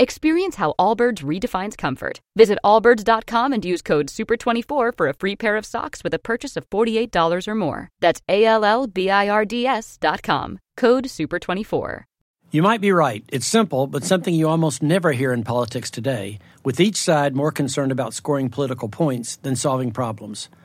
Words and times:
Experience 0.00 0.56
how 0.56 0.72
Allbirds 0.78 1.22
redefines 1.22 1.76
comfort. 1.76 2.22
Visit 2.34 2.58
allbirds.com 2.64 3.52
and 3.52 3.62
use 3.62 3.82
code 3.82 4.06
SUPER24 4.06 4.96
for 4.96 5.08
a 5.08 5.12
free 5.12 5.36
pair 5.36 5.58
of 5.58 5.66
socks 5.66 6.02
with 6.02 6.14
a 6.14 6.18
purchase 6.18 6.56
of 6.56 6.64
$48 6.70 7.46
or 7.46 7.54
more. 7.54 7.90
That's 8.00 8.22
A 8.26 8.46
L 8.46 8.64
L 8.64 8.86
B 8.86 9.10
I 9.10 9.28
R 9.28 9.44
D 9.44 9.66
S.com. 9.66 10.58
Code 10.78 11.04
SUPER24. 11.04 12.04
You 12.50 12.62
might 12.62 12.80
be 12.80 12.92
right. 12.92 13.22
It's 13.28 13.46
simple, 13.46 13.86
but 13.86 14.02
something 14.02 14.34
you 14.34 14.48
almost 14.48 14.82
never 14.82 15.12
hear 15.12 15.34
in 15.34 15.44
politics 15.44 15.90
today, 15.90 16.38
with 16.64 16.80
each 16.80 16.96
side 16.96 17.36
more 17.36 17.52
concerned 17.52 17.92
about 17.92 18.14
scoring 18.14 18.48
political 18.48 18.88
points 18.88 19.36
than 19.36 19.54
solving 19.54 19.90
problems. 19.92 20.48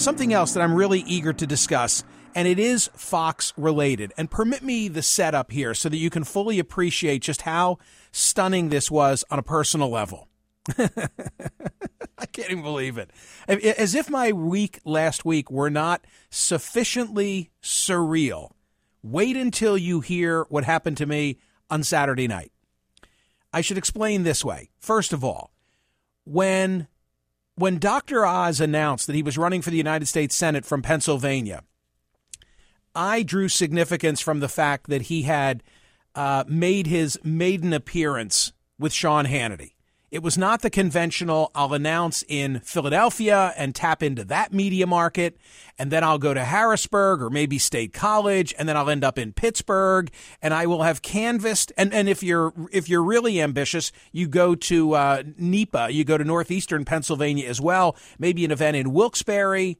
something 0.00 0.32
else 0.32 0.54
that 0.54 0.62
I'm 0.62 0.74
really 0.74 1.00
eager 1.00 1.32
to 1.32 1.46
discuss, 1.46 2.04
and 2.34 2.48
it 2.48 2.58
is 2.58 2.88
Fox 2.94 3.52
related. 3.56 4.12
And 4.16 4.30
permit 4.30 4.62
me 4.62 4.88
the 4.88 5.02
setup 5.02 5.52
here 5.52 5.74
so 5.74 5.88
that 5.88 5.98
you 5.98 6.10
can 6.10 6.24
fully 6.24 6.58
appreciate 6.58 7.22
just 7.22 7.42
how 7.42 7.78
stunning 8.10 8.70
this 8.70 8.90
was 8.90 9.24
on 9.30 9.38
a 9.38 9.42
personal 9.42 9.90
level. 9.90 10.28
I 10.78 12.26
can't 12.32 12.50
even 12.50 12.62
believe 12.62 12.98
it. 12.98 13.10
As 13.46 13.94
if 13.94 14.08
my 14.08 14.32
week 14.32 14.80
last 14.84 15.24
week 15.24 15.50
were 15.50 15.70
not 15.70 16.06
sufficiently 16.30 17.50
surreal. 17.62 18.52
Wait 19.02 19.36
until 19.36 19.76
you 19.76 20.00
hear 20.00 20.44
what 20.48 20.64
happened 20.64 20.96
to 20.98 21.06
me 21.06 21.38
on 21.70 21.82
Saturday 21.82 22.28
night. 22.28 22.52
I 23.52 23.60
should 23.60 23.78
explain 23.78 24.22
this 24.22 24.44
way. 24.44 24.70
First 24.78 25.12
of 25.12 25.24
all, 25.24 25.52
when 26.24 26.86
when 27.60 27.78
Dr. 27.78 28.24
Oz 28.24 28.58
announced 28.58 29.06
that 29.06 29.14
he 29.14 29.22
was 29.22 29.36
running 29.36 29.60
for 29.60 29.68
the 29.68 29.76
United 29.76 30.06
States 30.06 30.34
Senate 30.34 30.64
from 30.64 30.80
Pennsylvania, 30.80 31.62
I 32.94 33.22
drew 33.22 33.48
significance 33.48 34.20
from 34.20 34.40
the 34.40 34.48
fact 34.48 34.88
that 34.88 35.02
he 35.02 35.22
had 35.22 35.62
uh, 36.14 36.44
made 36.48 36.86
his 36.86 37.18
maiden 37.22 37.74
appearance 37.74 38.52
with 38.78 38.94
Sean 38.94 39.26
Hannity. 39.26 39.72
It 40.10 40.24
was 40.24 40.36
not 40.36 40.62
the 40.62 40.70
conventional, 40.70 41.52
I'll 41.54 41.72
announce 41.72 42.24
in 42.26 42.60
Philadelphia 42.64 43.54
and 43.56 43.72
tap 43.72 44.02
into 44.02 44.24
that 44.24 44.52
media 44.52 44.84
market, 44.84 45.36
and 45.78 45.92
then 45.92 46.02
I'll 46.02 46.18
go 46.18 46.34
to 46.34 46.44
Harrisburg 46.44 47.22
or 47.22 47.30
maybe 47.30 47.58
State 47.58 47.92
College, 47.92 48.52
and 48.58 48.68
then 48.68 48.76
I'll 48.76 48.90
end 48.90 49.04
up 49.04 49.18
in 49.18 49.32
Pittsburgh, 49.32 50.10
and 50.42 50.52
I 50.52 50.66
will 50.66 50.82
have 50.82 51.02
canvassed. 51.02 51.70
And, 51.76 51.94
and 51.94 52.08
if 52.08 52.24
you're 52.24 52.52
if 52.72 52.88
you're 52.88 53.04
really 53.04 53.40
ambitious, 53.40 53.92
you 54.10 54.26
go 54.26 54.56
to 54.56 54.94
uh, 54.94 55.22
NEPA, 55.38 55.90
you 55.92 56.02
go 56.02 56.18
to 56.18 56.24
northeastern 56.24 56.84
Pennsylvania 56.84 57.48
as 57.48 57.60
well, 57.60 57.94
maybe 58.18 58.44
an 58.44 58.50
event 58.50 58.76
in 58.76 58.92
Wilkes-Barre 58.92 59.76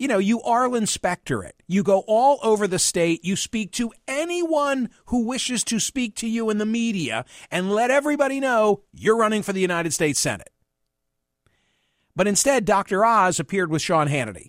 you 0.00 0.08
know, 0.08 0.18
you 0.18 0.40
Arlen 0.40 0.86
Specter 0.86 1.44
it. 1.44 1.54
You 1.68 1.82
go 1.82 2.04
all 2.08 2.40
over 2.42 2.66
the 2.66 2.78
state. 2.78 3.22
You 3.22 3.36
speak 3.36 3.70
to 3.72 3.92
anyone 4.08 4.88
who 5.06 5.26
wishes 5.26 5.62
to 5.64 5.78
speak 5.78 6.14
to 6.16 6.26
you 6.26 6.48
in 6.48 6.56
the 6.56 6.64
media 6.64 7.26
and 7.50 7.70
let 7.70 7.90
everybody 7.90 8.40
know 8.40 8.80
you're 8.94 9.18
running 9.18 9.42
for 9.42 9.52
the 9.52 9.60
United 9.60 9.92
States 9.92 10.18
Senate. 10.18 10.48
But 12.16 12.26
instead, 12.26 12.64
Dr. 12.64 13.04
Oz 13.04 13.38
appeared 13.38 13.70
with 13.70 13.82
Sean 13.82 14.08
Hannity. 14.08 14.48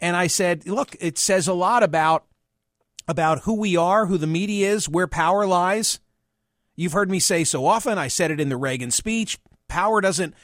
And 0.00 0.14
I 0.14 0.26
said, 0.26 0.68
look, 0.68 0.94
it 1.00 1.16
says 1.16 1.48
a 1.48 1.54
lot 1.54 1.82
about, 1.82 2.26
about 3.08 3.44
who 3.44 3.54
we 3.54 3.74
are, 3.74 4.04
who 4.04 4.18
the 4.18 4.26
media 4.26 4.70
is, 4.70 4.86
where 4.86 5.08
power 5.08 5.46
lies. 5.46 5.98
You've 6.76 6.92
heard 6.92 7.10
me 7.10 7.20
say 7.20 7.42
so 7.42 7.64
often. 7.64 7.96
I 7.96 8.08
said 8.08 8.30
it 8.30 8.38
in 8.38 8.50
the 8.50 8.58
Reagan 8.58 8.90
speech. 8.90 9.38
Power 9.66 10.02
doesn't, 10.02 10.34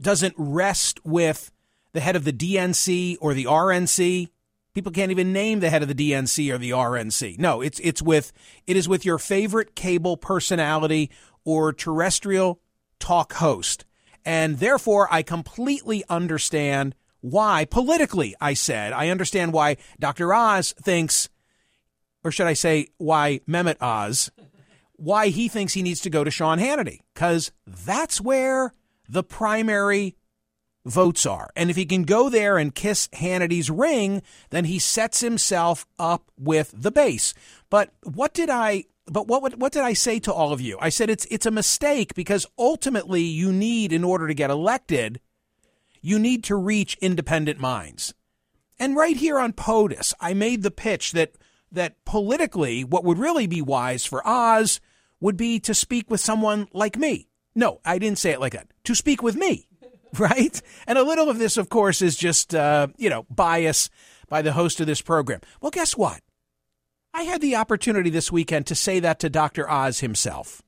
doesn't 0.00 0.34
rest 0.38 1.00
with 1.04 1.50
the 1.92 2.00
head 2.00 2.16
of 2.16 2.24
the 2.24 2.32
DNC 2.32 3.16
or 3.20 3.34
the 3.34 3.44
RNC. 3.44 4.28
People 4.74 4.92
can't 4.92 5.10
even 5.10 5.32
name 5.32 5.60
the 5.60 5.70
head 5.70 5.82
of 5.82 5.88
the 5.88 5.94
DNC 5.94 6.52
or 6.52 6.58
the 6.58 6.70
RNC. 6.70 7.38
No, 7.38 7.60
it's 7.60 7.78
it's 7.80 8.00
with 8.00 8.32
it 8.66 8.76
is 8.76 8.88
with 8.88 9.04
your 9.04 9.18
favorite 9.18 9.74
cable 9.74 10.16
personality 10.16 11.10
or 11.44 11.72
terrestrial 11.72 12.60
talk 12.98 13.34
host. 13.34 13.84
And 14.24 14.58
therefore 14.58 15.08
I 15.10 15.22
completely 15.22 16.04
understand 16.08 16.94
why 17.20 17.66
politically 17.66 18.34
I 18.40 18.54
said 18.54 18.92
I 18.92 19.08
understand 19.08 19.52
why 19.52 19.76
Dr. 19.98 20.32
Oz 20.32 20.72
thinks 20.72 21.28
or 22.24 22.30
should 22.30 22.46
I 22.46 22.54
say 22.54 22.88
why 22.98 23.40
Mehmet 23.46 23.80
Oz 23.80 24.30
why 24.96 25.28
he 25.28 25.48
thinks 25.48 25.72
he 25.72 25.82
needs 25.82 26.00
to 26.00 26.10
go 26.10 26.24
to 26.24 26.30
Sean 26.30 26.58
Hannity 26.58 27.00
cuz 27.14 27.52
that's 27.66 28.20
where 28.20 28.72
the 29.08 29.22
primary 29.22 30.16
votes 30.84 31.26
are. 31.26 31.50
And 31.56 31.70
if 31.70 31.76
he 31.76 31.86
can 31.86 32.02
go 32.02 32.28
there 32.28 32.58
and 32.58 32.74
kiss 32.74 33.08
Hannity's 33.12 33.70
ring, 33.70 34.22
then 34.50 34.64
he 34.64 34.78
sets 34.78 35.20
himself 35.20 35.86
up 35.98 36.30
with 36.38 36.72
the 36.76 36.90
base. 36.90 37.34
But 37.70 37.90
what 38.02 38.34
did 38.34 38.50
I 38.50 38.84
but 39.06 39.26
what 39.26 39.56
what 39.58 39.72
did 39.72 39.82
I 39.82 39.94
say 39.94 40.20
to 40.20 40.32
all 40.32 40.52
of 40.52 40.60
you? 40.60 40.78
I 40.80 40.88
said 40.88 41.10
it's 41.10 41.26
it's 41.30 41.46
a 41.46 41.50
mistake 41.50 42.14
because 42.14 42.46
ultimately 42.58 43.22
you 43.22 43.52
need 43.52 43.92
in 43.92 44.04
order 44.04 44.26
to 44.26 44.34
get 44.34 44.50
elected, 44.50 45.20
you 46.00 46.18
need 46.18 46.44
to 46.44 46.56
reach 46.56 46.96
independent 47.00 47.58
minds. 47.58 48.14
And 48.78 48.96
right 48.96 49.16
here 49.16 49.38
on 49.38 49.52
POTUS, 49.52 50.14
I 50.20 50.34
made 50.34 50.62
the 50.62 50.70
pitch 50.70 51.12
that 51.12 51.32
that 51.70 52.04
politically 52.04 52.84
what 52.84 53.04
would 53.04 53.18
really 53.18 53.46
be 53.46 53.62
wise 53.62 54.04
for 54.04 54.26
Oz 54.26 54.80
would 55.20 55.36
be 55.36 55.58
to 55.60 55.74
speak 55.74 56.10
with 56.10 56.20
someone 56.20 56.68
like 56.72 56.96
me. 56.96 57.28
No, 57.54 57.80
I 57.84 57.98
didn't 57.98 58.18
say 58.18 58.30
it 58.30 58.40
like 58.40 58.52
that. 58.52 58.68
To 58.84 58.94
speak 58.94 59.22
with 59.22 59.36
me 59.36 59.68
right? 60.18 60.60
And 60.86 60.98
a 60.98 61.02
little 61.02 61.28
of 61.28 61.38
this, 61.38 61.56
of 61.56 61.68
course, 61.68 62.02
is 62.02 62.16
just, 62.16 62.54
uh, 62.54 62.88
you 62.96 63.08
know, 63.08 63.24
bias 63.30 63.90
by 64.28 64.42
the 64.42 64.52
host 64.52 64.80
of 64.80 64.86
this 64.86 65.02
program. 65.02 65.40
Well, 65.60 65.70
guess 65.70 65.96
what? 65.96 66.20
I 67.14 67.22
had 67.22 67.40
the 67.40 67.56
opportunity 67.56 68.10
this 68.10 68.32
weekend 68.32 68.66
to 68.68 68.74
say 68.74 69.00
that 69.00 69.18
to 69.20 69.28
Dr. 69.28 69.68
Oz 69.68 70.00
himself. 70.00 70.62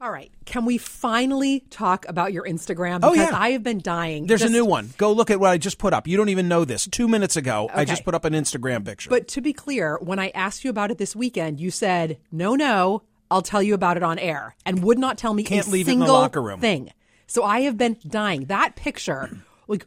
All 0.00 0.10
right. 0.10 0.30
Can 0.44 0.66
we 0.66 0.76
finally 0.76 1.60
talk 1.70 2.06
about 2.06 2.32
your 2.32 2.44
Instagram? 2.44 3.00
Because 3.00 3.18
oh, 3.18 3.22
yeah. 3.22 3.30
I 3.32 3.50
have 3.50 3.62
been 3.62 3.80
dying. 3.80 4.26
There's 4.26 4.42
just... 4.42 4.52
a 4.52 4.52
new 4.52 4.64
one. 4.64 4.90
Go 4.98 5.10
look 5.12 5.30
at 5.30 5.40
what 5.40 5.50
I 5.50 5.58
just 5.58 5.78
put 5.78 5.94
up. 5.94 6.06
You 6.06 6.16
don't 6.16 6.28
even 6.28 6.48
know 6.48 6.64
this. 6.64 6.86
Two 6.86 7.08
minutes 7.08 7.36
ago, 7.36 7.64
okay. 7.64 7.80
I 7.80 7.84
just 7.84 8.04
put 8.04 8.14
up 8.14 8.24
an 8.24 8.34
Instagram 8.34 8.84
picture. 8.84 9.08
But 9.08 9.26
to 9.28 9.40
be 9.40 9.52
clear, 9.52 9.98
when 10.00 10.18
I 10.18 10.28
asked 10.34 10.64
you 10.64 10.70
about 10.70 10.90
it 10.90 10.98
this 10.98 11.16
weekend, 11.16 11.60
you 11.60 11.70
said, 11.70 12.18
no, 12.30 12.54
no, 12.54 13.02
I'll 13.30 13.42
tell 13.42 13.62
you 13.62 13.74
about 13.74 13.96
it 13.96 14.02
on 14.02 14.18
air 14.18 14.54
and 14.66 14.82
would 14.82 14.98
not 14.98 15.16
tell 15.16 15.32
me 15.32 15.42
Can't 15.42 15.66
leave 15.68 15.86
single 15.86 16.02
it 16.02 16.08
in 16.08 16.14
the 16.14 16.20
locker 16.20 16.42
room. 16.42 16.60
thing. 16.60 16.92
So 17.26 17.42
I 17.42 17.60
have 17.60 17.76
been 17.76 17.96
dying. 18.06 18.46
That 18.46 18.76
picture, 18.76 19.30
like, 19.68 19.86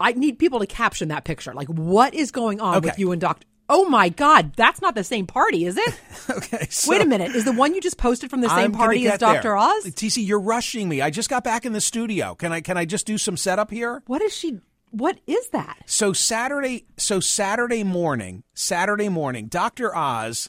I 0.00 0.12
need 0.12 0.38
people 0.38 0.60
to 0.60 0.66
caption 0.66 1.08
that 1.08 1.24
picture. 1.24 1.52
Like, 1.52 1.68
what 1.68 2.14
is 2.14 2.30
going 2.30 2.60
on 2.60 2.76
okay. 2.76 2.88
with 2.88 2.98
you 2.98 3.12
and 3.12 3.20
Doctor? 3.20 3.46
Oh 3.70 3.86
my 3.86 4.08
God, 4.08 4.54
that's 4.56 4.80
not 4.80 4.94
the 4.94 5.04
same 5.04 5.26
party, 5.26 5.66
is 5.66 5.76
it? 5.76 6.00
okay. 6.30 6.66
So 6.70 6.90
Wait 6.90 7.02
a 7.02 7.06
minute. 7.06 7.34
Is 7.34 7.44
the 7.44 7.52
one 7.52 7.74
you 7.74 7.82
just 7.82 7.98
posted 7.98 8.30
from 8.30 8.40
the 8.40 8.48
same 8.48 8.58
I'm 8.58 8.72
party 8.72 9.06
as 9.06 9.18
Dr. 9.18 9.54
Oz? 9.56 9.84
TC, 9.84 10.26
you're 10.26 10.40
rushing 10.40 10.88
me. 10.88 11.02
I 11.02 11.10
just 11.10 11.28
got 11.28 11.44
back 11.44 11.66
in 11.66 11.74
the 11.74 11.80
studio. 11.80 12.34
Can 12.34 12.50
I 12.50 12.62
can 12.62 12.78
I 12.78 12.86
just 12.86 13.04
do 13.04 13.18
some 13.18 13.36
setup 13.36 13.70
here? 13.70 14.02
What 14.06 14.22
is 14.22 14.34
she 14.34 14.60
what 14.90 15.18
is 15.26 15.50
that? 15.50 15.82
So 15.84 16.14
Saturday 16.14 16.86
so 16.96 17.20
Saturday 17.20 17.84
morning, 17.84 18.42
Saturday 18.54 19.10
morning, 19.10 19.48
Dr. 19.48 19.94
Oz 19.94 20.48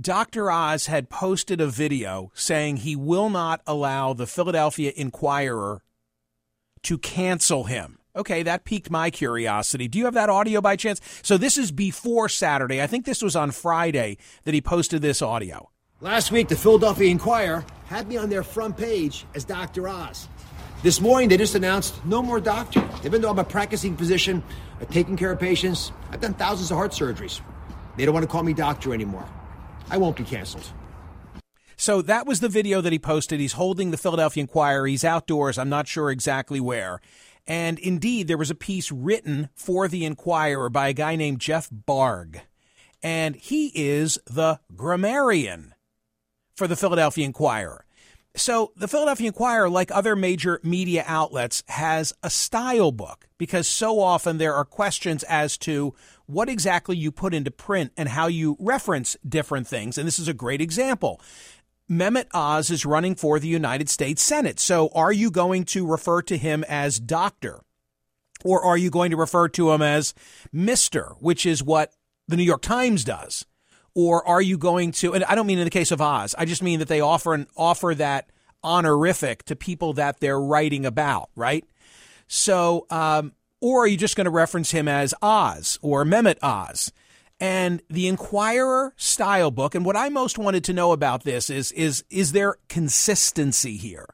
Dr. 0.00 0.50
Oz 0.50 0.86
had 0.86 1.10
posted 1.10 1.60
a 1.60 1.66
video 1.66 2.30
saying 2.34 2.78
he 2.78 2.96
will 2.96 3.28
not 3.28 3.60
allow 3.66 4.14
the 4.14 4.26
Philadelphia 4.26 4.90
Inquirer 4.96 5.82
to 6.84 6.96
cancel 6.96 7.64
him. 7.64 7.98
Okay, 8.16 8.42
that 8.42 8.64
piqued 8.64 8.90
my 8.90 9.10
curiosity. 9.10 9.88
Do 9.88 9.98
you 9.98 10.06
have 10.06 10.14
that 10.14 10.30
audio 10.30 10.62
by 10.62 10.76
chance? 10.76 11.00
So 11.22 11.36
this 11.36 11.58
is 11.58 11.70
before 11.72 12.30
Saturday. 12.30 12.80
I 12.80 12.86
think 12.86 13.04
this 13.04 13.20
was 13.20 13.36
on 13.36 13.50
Friday 13.50 14.16
that 14.44 14.54
he 14.54 14.62
posted 14.62 15.02
this 15.02 15.20
audio. 15.20 15.70
Last 16.00 16.32
week, 16.32 16.48
the 16.48 16.56
Philadelphia 16.56 17.10
Inquirer 17.10 17.64
had 17.86 18.08
me 18.08 18.16
on 18.16 18.30
their 18.30 18.42
front 18.42 18.78
page 18.78 19.26
as 19.34 19.44
Dr. 19.44 19.88
Oz. 19.88 20.26
This 20.82 21.02
morning, 21.02 21.28
they 21.28 21.36
just 21.36 21.54
announced 21.54 22.04
no 22.06 22.22
more 22.22 22.40
doctor. 22.40 22.82
Even 23.04 23.20
though 23.20 23.30
I'm 23.30 23.38
a 23.38 23.44
practicing 23.44 23.96
physician, 23.96 24.42
uh, 24.80 24.86
taking 24.86 25.18
care 25.18 25.32
of 25.32 25.38
patients, 25.38 25.92
I've 26.10 26.20
done 26.20 26.34
thousands 26.34 26.70
of 26.70 26.78
heart 26.78 26.92
surgeries. 26.92 27.42
They 27.96 28.06
don't 28.06 28.14
want 28.14 28.24
to 28.24 28.28
call 28.28 28.42
me 28.42 28.54
doctor 28.54 28.94
anymore. 28.94 29.28
I 29.92 29.98
won't 29.98 30.16
be 30.16 30.24
canceled. 30.24 30.72
So 31.76 32.00
that 32.02 32.26
was 32.26 32.40
the 32.40 32.48
video 32.48 32.80
that 32.80 32.92
he 32.92 32.98
posted. 32.98 33.40
He's 33.40 33.52
holding 33.52 33.90
the 33.90 33.98
Philadelphia 33.98 34.40
Inquirer. 34.40 34.86
He's 34.86 35.04
outdoors. 35.04 35.58
I'm 35.58 35.68
not 35.68 35.86
sure 35.86 36.10
exactly 36.10 36.60
where. 36.60 37.00
And 37.46 37.78
indeed, 37.78 38.26
there 38.26 38.38
was 38.38 38.50
a 38.50 38.54
piece 38.54 38.90
written 38.90 39.50
for 39.54 39.88
the 39.88 40.04
Inquirer 40.04 40.70
by 40.70 40.88
a 40.88 40.92
guy 40.94 41.16
named 41.16 41.40
Jeff 41.40 41.68
Barg. 41.70 42.40
And 43.02 43.36
he 43.36 43.70
is 43.74 44.18
the 44.24 44.60
grammarian 44.74 45.74
for 46.56 46.66
the 46.66 46.76
Philadelphia 46.76 47.26
Inquirer. 47.26 47.84
So 48.34 48.72
the 48.76 48.88
Philadelphia 48.88 49.26
Inquirer, 49.26 49.68
like 49.68 49.90
other 49.90 50.16
major 50.16 50.58
media 50.62 51.04
outlets, 51.06 51.62
has 51.68 52.14
a 52.22 52.30
style 52.30 52.90
book 52.90 53.28
because 53.36 53.68
so 53.68 54.00
often 54.00 54.38
there 54.38 54.54
are 54.54 54.64
questions 54.64 55.22
as 55.24 55.58
to 55.58 55.94
what 56.26 56.48
exactly 56.48 56.96
you 56.96 57.12
put 57.12 57.34
into 57.34 57.50
print 57.50 57.92
and 57.96 58.08
how 58.08 58.28
you 58.28 58.56
reference 58.58 59.16
different 59.28 59.66
things. 59.66 59.98
And 59.98 60.06
this 60.06 60.18
is 60.18 60.28
a 60.28 60.34
great 60.34 60.62
example. 60.62 61.20
Mehmet 61.90 62.28
Oz 62.32 62.70
is 62.70 62.86
running 62.86 63.14
for 63.14 63.38
the 63.38 63.48
United 63.48 63.90
States 63.90 64.22
Senate. 64.22 64.58
So 64.58 64.88
are 64.94 65.12
you 65.12 65.30
going 65.30 65.64
to 65.66 65.86
refer 65.86 66.22
to 66.22 66.38
him 66.38 66.64
as 66.68 66.98
doctor? 66.98 67.60
Or 68.44 68.64
are 68.64 68.78
you 68.78 68.90
going 68.90 69.10
to 69.10 69.16
refer 69.16 69.48
to 69.50 69.72
him 69.72 69.82
as 69.82 70.14
Mr., 70.54 71.16
which 71.20 71.44
is 71.44 71.62
what 71.62 71.92
the 72.26 72.36
New 72.36 72.44
York 72.44 72.62
Times 72.62 73.04
does? 73.04 73.44
Or 73.94 74.26
are 74.26 74.42
you 74.42 74.58
going 74.58 74.92
to? 74.92 75.14
And 75.14 75.24
I 75.24 75.34
don't 75.34 75.46
mean 75.46 75.58
in 75.58 75.64
the 75.64 75.70
case 75.70 75.90
of 75.90 76.00
Oz. 76.00 76.34
I 76.38 76.44
just 76.44 76.62
mean 76.62 76.78
that 76.78 76.88
they 76.88 77.00
offer 77.00 77.34
an 77.34 77.46
offer 77.56 77.94
that 77.94 78.30
honorific 78.64 79.44
to 79.44 79.56
people 79.56 79.92
that 79.94 80.20
they're 80.20 80.40
writing 80.40 80.86
about, 80.86 81.30
right? 81.34 81.64
So, 82.26 82.86
um, 82.90 83.32
or 83.60 83.84
are 83.84 83.86
you 83.86 83.96
just 83.96 84.16
going 84.16 84.24
to 84.24 84.30
reference 84.30 84.70
him 84.70 84.88
as 84.88 85.14
Oz 85.20 85.78
or 85.82 86.04
Mehmet 86.04 86.38
Oz? 86.42 86.92
And 87.38 87.82
the 87.90 88.06
Inquirer 88.06 88.94
style 88.96 89.50
book, 89.50 89.74
and 89.74 89.84
what 89.84 89.96
I 89.96 90.08
most 90.08 90.38
wanted 90.38 90.62
to 90.64 90.72
know 90.72 90.92
about 90.92 91.24
this 91.24 91.50
is 91.50 91.72
is 91.72 92.04
is 92.08 92.32
there 92.32 92.56
consistency 92.68 93.76
here? 93.76 94.06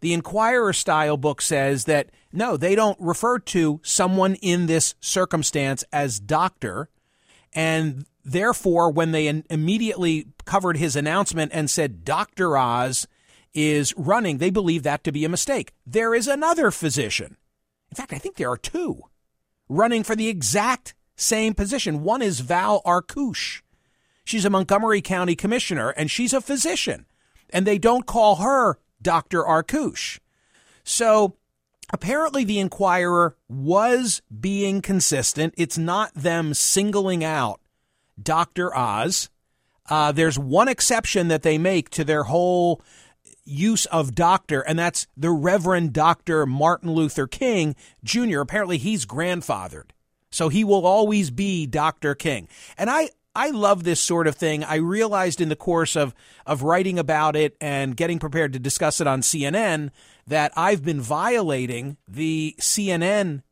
The 0.00 0.12
Inquirer 0.12 0.72
style 0.72 1.16
book 1.16 1.42
says 1.42 1.86
that 1.86 2.10
no, 2.32 2.56
they 2.56 2.74
don't 2.74 2.98
refer 3.00 3.40
to 3.40 3.80
someone 3.82 4.36
in 4.36 4.66
this 4.66 4.94
circumstance 5.00 5.82
as 5.92 6.20
doctor, 6.20 6.88
and 7.52 8.06
Therefore, 8.28 8.90
when 8.90 9.12
they 9.12 9.42
immediately 9.48 10.26
covered 10.44 10.76
his 10.76 10.96
announcement 10.96 11.50
and 11.54 11.70
said 11.70 12.04
Dr. 12.04 12.58
Oz 12.58 13.08
is 13.54 13.94
running, 13.96 14.36
they 14.36 14.50
believe 14.50 14.82
that 14.82 15.02
to 15.04 15.12
be 15.12 15.24
a 15.24 15.30
mistake. 15.30 15.72
There 15.86 16.14
is 16.14 16.28
another 16.28 16.70
physician. 16.70 17.38
In 17.90 17.94
fact, 17.94 18.12
I 18.12 18.18
think 18.18 18.36
there 18.36 18.50
are 18.50 18.58
two 18.58 19.00
running 19.66 20.02
for 20.02 20.14
the 20.14 20.28
exact 20.28 20.94
same 21.16 21.54
position. 21.54 22.02
One 22.02 22.20
is 22.20 22.40
Val 22.40 22.82
Arkoosh. 22.84 23.62
She's 24.24 24.44
a 24.44 24.50
Montgomery 24.50 25.00
County 25.00 25.34
commissioner 25.34 25.88
and 25.88 26.10
she's 26.10 26.34
a 26.34 26.42
physician. 26.42 27.06
And 27.48 27.66
they 27.66 27.78
don't 27.78 28.04
call 28.04 28.36
her 28.36 28.78
Dr. 29.00 29.42
Arkoosh. 29.42 30.18
So 30.84 31.38
apparently 31.94 32.44
the 32.44 32.58
Inquirer 32.58 33.38
was 33.48 34.20
being 34.38 34.82
consistent. 34.82 35.54
It's 35.56 35.78
not 35.78 36.12
them 36.12 36.52
singling 36.52 37.24
out 37.24 37.62
Dr. 38.20 38.74
Oz. 38.76 39.30
Uh, 39.88 40.12
there's 40.12 40.38
one 40.38 40.68
exception 40.68 41.28
that 41.28 41.42
they 41.42 41.56
make 41.56 41.88
to 41.90 42.04
their 42.04 42.24
whole 42.24 42.82
use 43.44 43.86
of 43.86 44.14
doctor, 44.14 44.60
and 44.60 44.78
that's 44.78 45.06
the 45.16 45.30
Reverend 45.30 45.92
Dr. 45.92 46.44
Martin 46.46 46.92
Luther 46.92 47.26
King 47.26 47.74
Jr. 48.04 48.40
Apparently, 48.40 48.78
he's 48.78 49.06
grandfathered. 49.06 49.90
So 50.30 50.50
he 50.50 50.62
will 50.62 50.86
always 50.86 51.30
be 51.30 51.66
Dr. 51.66 52.14
King. 52.14 52.48
And 52.76 52.90
I, 52.90 53.10
I 53.34 53.50
love 53.50 53.84
this 53.84 54.00
sort 54.00 54.26
of 54.26 54.36
thing. 54.36 54.62
I 54.62 54.76
realized 54.76 55.40
in 55.40 55.48
the 55.48 55.56
course 55.56 55.96
of, 55.96 56.14
of 56.44 56.62
writing 56.62 56.98
about 56.98 57.34
it 57.34 57.56
and 57.60 57.96
getting 57.96 58.18
prepared 58.18 58.52
to 58.52 58.58
discuss 58.58 59.00
it 59.00 59.06
on 59.06 59.22
CNN 59.22 59.90
that 60.26 60.52
I've 60.54 60.84
been 60.84 61.00
violating 61.00 61.96
the 62.06 62.54
CNN 62.60 63.42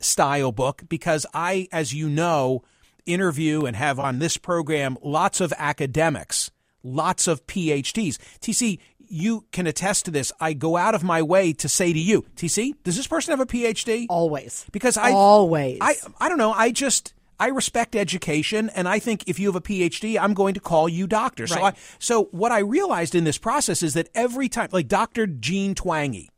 style 0.00 0.50
book 0.50 0.82
because 0.88 1.24
I, 1.32 1.68
as 1.70 1.94
you 1.94 2.08
know, 2.08 2.62
interview 3.06 3.64
and 3.64 3.76
have 3.76 3.98
on 3.98 4.18
this 4.18 4.36
program 4.36 4.96
lots 5.02 5.40
of 5.40 5.52
academics, 5.58 6.50
lots 6.82 7.26
of 7.26 7.46
PhDs. 7.46 8.18
TC, 8.40 8.78
you 9.08 9.44
can 9.52 9.66
attest 9.66 10.06
to 10.06 10.10
this. 10.10 10.32
I 10.40 10.52
go 10.52 10.76
out 10.76 10.94
of 10.94 11.04
my 11.04 11.22
way 11.22 11.52
to 11.54 11.68
say 11.68 11.92
to 11.92 11.98
you, 11.98 12.22
TC, 12.36 12.74
does 12.82 12.96
this 12.96 13.06
person 13.06 13.32
have 13.32 13.40
a 13.40 13.46
PhD? 13.46 14.06
Always. 14.08 14.66
Because 14.72 14.96
I 14.96 15.12
always. 15.12 15.78
I 15.80 15.96
I 16.20 16.28
don't 16.28 16.38
know. 16.38 16.52
I 16.52 16.70
just 16.70 17.14
I 17.38 17.48
respect 17.48 17.96
education, 17.96 18.70
and 18.70 18.88
I 18.88 18.98
think 18.98 19.24
if 19.26 19.38
you 19.38 19.48
have 19.48 19.56
a 19.56 19.60
PhD, 19.60 20.18
I'm 20.18 20.34
going 20.34 20.54
to 20.54 20.60
call 20.60 20.88
you 20.88 21.06
doctor. 21.06 21.46
So 21.46 21.56
right. 21.56 21.74
I 21.74 21.78
so 21.98 22.24
what 22.30 22.52
I 22.52 22.60
realized 22.60 23.14
in 23.14 23.24
this 23.24 23.38
process 23.38 23.82
is 23.82 23.94
that 23.94 24.08
every 24.14 24.48
time, 24.48 24.68
like 24.72 24.88
Dr. 24.88 25.26
Jean 25.26 25.74
Twenge, 25.74 26.28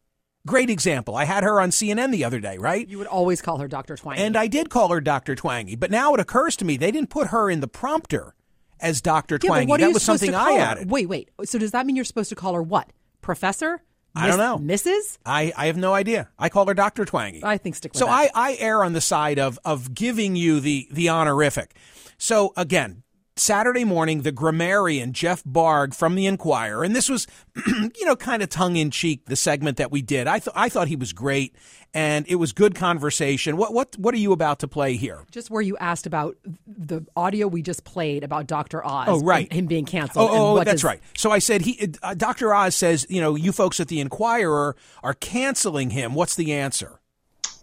Great 0.46 0.70
example. 0.70 1.16
I 1.16 1.24
had 1.24 1.42
her 1.42 1.60
on 1.60 1.70
CNN 1.70 2.12
the 2.12 2.24
other 2.24 2.40
day, 2.40 2.56
right? 2.56 2.88
You 2.88 2.98
would 2.98 3.06
always 3.08 3.42
call 3.42 3.58
her 3.58 3.68
Dr. 3.68 3.96
Twenge. 3.96 4.18
And 4.18 4.36
I 4.36 4.46
did 4.46 4.70
call 4.70 4.88
her 4.88 5.00
Dr. 5.00 5.34
Twenge, 5.34 5.78
But 5.78 5.90
now 5.90 6.14
it 6.14 6.20
occurs 6.20 6.56
to 6.56 6.64
me 6.64 6.76
they 6.76 6.92
didn't 6.92 7.10
put 7.10 7.28
her 7.28 7.50
in 7.50 7.60
the 7.60 7.68
prompter 7.68 8.34
as 8.80 9.02
Dr. 9.02 9.38
Yeah, 9.42 9.50
Twenge. 9.50 9.78
that 9.78 9.92
was 9.92 10.02
something 10.02 10.34
I 10.34 10.52
added. 10.52 10.90
Wait, 10.90 11.08
wait. 11.08 11.30
So 11.44 11.58
does 11.58 11.72
that 11.72 11.84
mean 11.84 11.96
you're 11.96 12.04
supposed 12.04 12.28
to 12.30 12.36
call 12.36 12.54
her 12.54 12.62
what? 12.62 12.90
Professor? 13.22 13.82
I 14.14 14.28
don't 14.28 14.38
know. 14.38 14.58
Mrs. 14.58 15.18
I, 15.26 15.52
I 15.56 15.66
have 15.66 15.76
no 15.76 15.92
idea. 15.92 16.30
I 16.38 16.48
call 16.48 16.66
her 16.68 16.74
Dr. 16.74 17.04
Twenge. 17.04 17.44
I 17.44 17.58
think 17.58 17.74
stick 17.74 17.92
with 17.92 17.98
so 17.98 18.06
that. 18.06 18.30
I, 18.34 18.52
I 18.52 18.56
err 18.60 18.82
on 18.82 18.94
the 18.94 19.00
side 19.00 19.38
of 19.38 19.58
of 19.64 19.94
giving 19.94 20.36
you 20.36 20.60
the 20.60 20.88
the 20.90 21.10
honorific. 21.10 21.74
So 22.16 22.52
again, 22.56 23.02
Saturday 23.38 23.84
morning, 23.84 24.22
the 24.22 24.32
grammarian 24.32 25.12
Jeff 25.12 25.44
Barg 25.44 25.94
from 25.94 26.14
the 26.14 26.24
Inquirer, 26.24 26.82
and 26.82 26.96
this 26.96 27.10
was, 27.10 27.26
you 27.66 28.06
know, 28.06 28.16
kind 28.16 28.42
of 28.42 28.48
tongue 28.48 28.76
in 28.76 28.90
cheek. 28.90 29.26
The 29.26 29.36
segment 29.36 29.76
that 29.76 29.90
we 29.90 30.00
did, 30.00 30.26
I 30.26 30.38
thought 30.38 30.54
I 30.56 30.70
thought 30.70 30.88
he 30.88 30.96
was 30.96 31.12
great, 31.12 31.54
and 31.92 32.26
it 32.28 32.36
was 32.36 32.52
good 32.52 32.74
conversation. 32.74 33.58
What 33.58 33.74
what 33.74 33.94
what 33.98 34.14
are 34.14 34.18
you 34.18 34.32
about 34.32 34.60
to 34.60 34.68
play 34.68 34.96
here? 34.96 35.22
Just 35.30 35.50
where 35.50 35.60
you 35.60 35.76
asked 35.76 36.06
about 36.06 36.38
the 36.66 37.04
audio 37.14 37.46
we 37.46 37.60
just 37.60 37.84
played 37.84 38.24
about 38.24 38.46
Dr. 38.46 38.84
Oz. 38.84 39.08
Oh, 39.08 39.20
right. 39.20 39.52
him 39.52 39.66
being 39.66 39.84
canceled. 39.84 40.30
Oh, 40.30 40.52
oh 40.52 40.64
that's 40.64 40.70
does... 40.70 40.84
right. 40.84 41.00
So 41.14 41.30
I 41.30 41.38
said 41.38 41.60
he, 41.60 41.92
uh, 42.02 42.14
Dr. 42.14 42.54
Oz 42.54 42.74
says, 42.74 43.06
you 43.10 43.20
know, 43.20 43.34
you 43.34 43.52
folks 43.52 43.80
at 43.80 43.88
the 43.88 44.00
Inquirer 44.00 44.76
are 45.02 45.14
canceling 45.14 45.90
him. 45.90 46.14
What's 46.14 46.36
the 46.36 46.54
answer? 46.54 47.00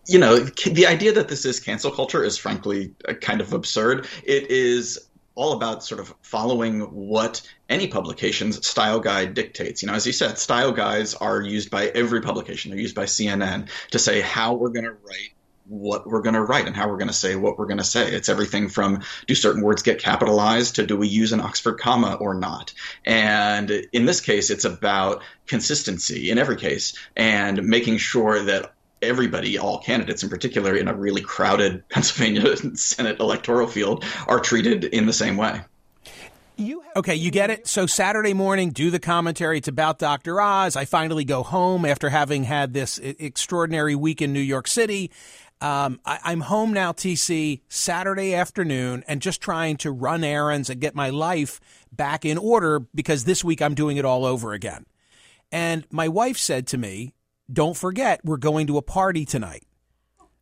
You 0.06 0.20
know, 0.20 0.38
the 0.38 0.86
idea 0.86 1.14
that 1.14 1.30
this 1.30 1.46
is 1.46 1.60
cancel 1.60 1.90
culture 1.90 2.24
is 2.24 2.38
frankly 2.38 2.94
uh, 3.08 3.14
kind 3.14 3.42
of 3.42 3.54
absurd. 3.54 4.06
It 4.24 4.52
is 4.52 5.00
all 5.36 5.54
about 5.54 5.84
sort 5.84 6.00
of 6.00 6.14
following 6.22 6.82
what 6.82 7.42
any 7.70 7.88
publication's 7.88 8.66
style 8.68 9.00
guide 9.00 9.34
dictates. 9.34 9.82
You 9.82 9.88
know, 9.88 9.96
as 9.96 10.06
you 10.06 10.14
said, 10.14 10.38
style 10.38 10.72
guides 10.72 11.16
are 11.16 11.42
used 11.42 11.72
by 11.72 11.88
every 11.88 12.22
publication. 12.22 12.72
They're 12.72 12.80
used 12.80 12.96
by 12.96 13.06
CNN 13.06 13.70
to 13.92 14.00
say 14.00 14.22
how 14.22 14.54
we're 14.54 14.70
going 14.70 14.86
to 14.86 14.92
write 14.92 15.34
what 15.66 16.06
we're 16.06 16.22
going 16.22 16.36
to 16.36 16.44
write 16.44 16.68
and 16.68 16.76
how 16.76 16.90
we're 16.90 16.98
going 16.98 17.08
to 17.08 17.14
say 17.14 17.36
what 17.36 17.58
we're 17.58 17.68
going 17.68 17.78
to 17.78 17.84
say. 17.84 18.12
It's 18.12 18.30
everything 18.30 18.70
from 18.70 19.02
do 19.28 19.36
certain 19.36 19.62
words 19.62 19.82
get 19.82 20.00
capitalized 20.00 20.76
to 20.76 20.86
do 20.86 20.98
we 20.98 21.08
use 21.08 21.32
an 21.32 21.40
Oxford 21.40 21.80
comma 21.80 22.16
or 22.20 22.34
not. 22.34 22.74
And 23.06 23.72
in 23.72 24.06
this 24.06 24.22
case, 24.22 24.50
it's 24.50 24.66
about 24.66 25.24
consistency 25.48 26.30
in 26.30 26.38
every 26.38 26.58
case 26.58 26.98
and 27.16 27.64
making 27.64 27.98
sure 27.98 28.44
that 28.44 28.74
everybody, 29.04 29.58
all 29.58 29.80
candidates 29.80 30.24
in 30.24 30.30
particular, 30.30 30.76
in 30.76 30.88
a 30.88 30.94
really 30.94 31.22
crowded 31.22 31.88
Pennsylvania 31.90 32.56
Senate 32.76 33.20
electoral 33.20 33.68
field, 33.68 34.06
are 34.28 34.40
treated 34.40 34.86
in 34.86 35.06
the 35.06 35.14
same 35.14 35.38
way. 35.38 35.62
You 36.56 36.84
okay, 36.96 37.16
you 37.16 37.32
get 37.32 37.50
it. 37.50 37.68
So 37.68 37.88
Saturday 37.88 38.34
morning, 38.34 38.70
do 38.70 38.92
the 38.92 39.00
commentary. 39.00 39.58
It's 39.58 39.68
about 39.68 39.98
Dr. 39.98 40.40
Oz. 40.40 40.76
I 40.76 40.86
finally 40.86 41.26
go 41.26 41.42
home 41.42 41.84
after 41.84 42.10
having 42.10 42.44
had 42.44 42.74
this 42.74 43.00
extraordinary 43.00 43.96
week 43.96 44.22
in 44.22 44.34
New 44.34 44.40
York 44.40 44.68
City. 44.68 45.10
Um, 45.62 46.00
I, 46.06 46.32
am 46.32 46.42
home 46.42 46.74
now, 46.74 46.92
TC, 46.92 47.62
Saturday 47.70 48.36
afternoon, 48.36 49.04
and 49.08 49.22
just 49.22 49.42
trying 49.42 49.78
to 49.78 49.92
run 49.92 50.24
errands 50.24 50.70
and 50.70 50.80
get 50.82 50.94
my 50.94 51.10
life 51.10 51.62
back 51.92 52.26
in 52.26 52.38
order 52.38 52.82
because 52.94 53.24
this 53.24 53.44
week 53.44 53.62
I'm 53.62 53.74
doing 53.74 53.98
it 53.98 54.04
all 54.06 54.26
over 54.26 54.52
again. 54.52 54.86
And 55.54 55.86
my 55.90 56.08
wife 56.08 56.38
said 56.38 56.68
to 56.68 56.78
me, 56.78 57.14
don't 57.54 57.78
forget, 57.78 58.22
we're 58.24 58.38
going 58.38 58.68
to 58.68 58.78
a 58.78 58.82
party 58.82 59.26
tonight. 59.26 59.64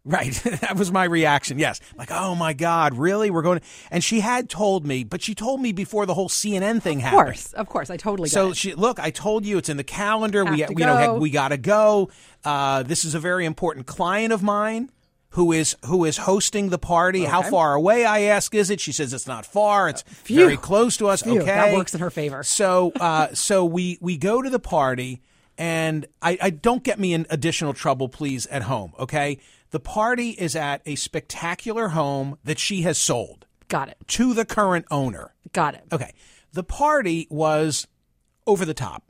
Right. 0.03 0.33
that 0.61 0.75
was 0.77 0.91
my 0.91 1.03
reaction. 1.03 1.59
Yes. 1.59 1.79
Like, 1.95 2.09
oh 2.11 2.33
my 2.33 2.53
God, 2.53 2.95
really? 2.97 3.29
We're 3.29 3.43
going 3.43 3.59
to. 3.59 3.65
And 3.91 4.03
she 4.03 4.19
had 4.21 4.49
told 4.49 4.85
me, 4.85 5.03
but 5.03 5.21
she 5.21 5.35
told 5.35 5.61
me 5.61 5.73
before 5.73 6.05
the 6.07 6.15
whole 6.15 6.29
CNN 6.29 6.81
thing 6.81 6.99
happened. 6.99 7.19
Of 7.19 7.25
course. 7.25 7.53
Of 7.53 7.69
course. 7.69 7.89
I 7.91 7.97
totally 7.97 8.29
So 8.29 8.49
it. 8.49 8.57
she, 8.57 8.73
look, 8.73 8.99
I 8.99 9.11
told 9.11 9.45
you 9.45 9.59
it's 9.59 9.69
in 9.69 9.77
the 9.77 9.83
calendar. 9.83 10.43
Have 10.43 10.53
we, 10.55 10.65
to 10.65 10.73
you 10.73 10.85
know, 10.85 11.13
go. 11.13 11.17
we 11.19 11.29
got 11.29 11.49
to 11.49 11.57
go. 11.57 12.09
Uh, 12.43 12.81
this 12.81 13.05
is 13.05 13.13
a 13.13 13.19
very 13.19 13.45
important 13.45 13.85
client 13.85 14.33
of 14.33 14.41
mine 14.41 14.89
who 15.31 15.51
is 15.51 15.75
who 15.85 16.05
is 16.05 16.17
hosting 16.17 16.69
the 16.69 16.79
party. 16.79 17.23
How 17.23 17.41
far 17.41 17.73
away 17.73 18.05
I 18.05 18.21
ask 18.21 18.53
is 18.53 18.69
it? 18.69 18.79
She 18.79 18.91
says 18.91 19.13
it's 19.13 19.27
not 19.27 19.45
far. 19.45 19.87
It's 19.89 20.01
Phew. 20.01 20.37
very 20.37 20.57
close 20.57 20.97
to 20.97 21.07
us. 21.07 21.21
Phew, 21.21 21.37
okay, 21.37 21.45
that 21.45 21.73
works 21.75 21.93
in 21.93 22.01
her 22.01 22.09
favor. 22.09 22.43
So 22.43 22.91
uh, 22.99 23.33
so 23.33 23.65
we 23.65 23.97
we 24.01 24.17
go 24.17 24.41
to 24.41 24.49
the 24.49 24.59
party, 24.59 25.21
and 25.61 26.07
I, 26.23 26.37
I 26.41 26.49
don't 26.49 26.83
get 26.83 26.99
me 26.99 27.13
in 27.13 27.27
additional 27.29 27.73
trouble, 27.73 28.09
please, 28.09 28.47
at 28.47 28.63
home. 28.63 28.93
Okay, 28.99 29.37
the 29.69 29.79
party 29.79 30.31
is 30.31 30.55
at 30.55 30.81
a 30.87 30.95
spectacular 30.95 31.89
home 31.89 32.37
that 32.43 32.57
she 32.57 32.81
has 32.81 32.97
sold 32.97 33.45
Got 33.67 33.89
it. 33.89 33.97
to 34.07 34.33
the 34.33 34.43
current 34.43 34.85
owner. 34.89 35.35
Got 35.53 35.75
it. 35.75 35.83
Okay. 35.91 36.13
The 36.53 36.63
party 36.63 37.27
was 37.29 37.87
over 38.47 38.65
the 38.65 38.73
top. 38.73 39.03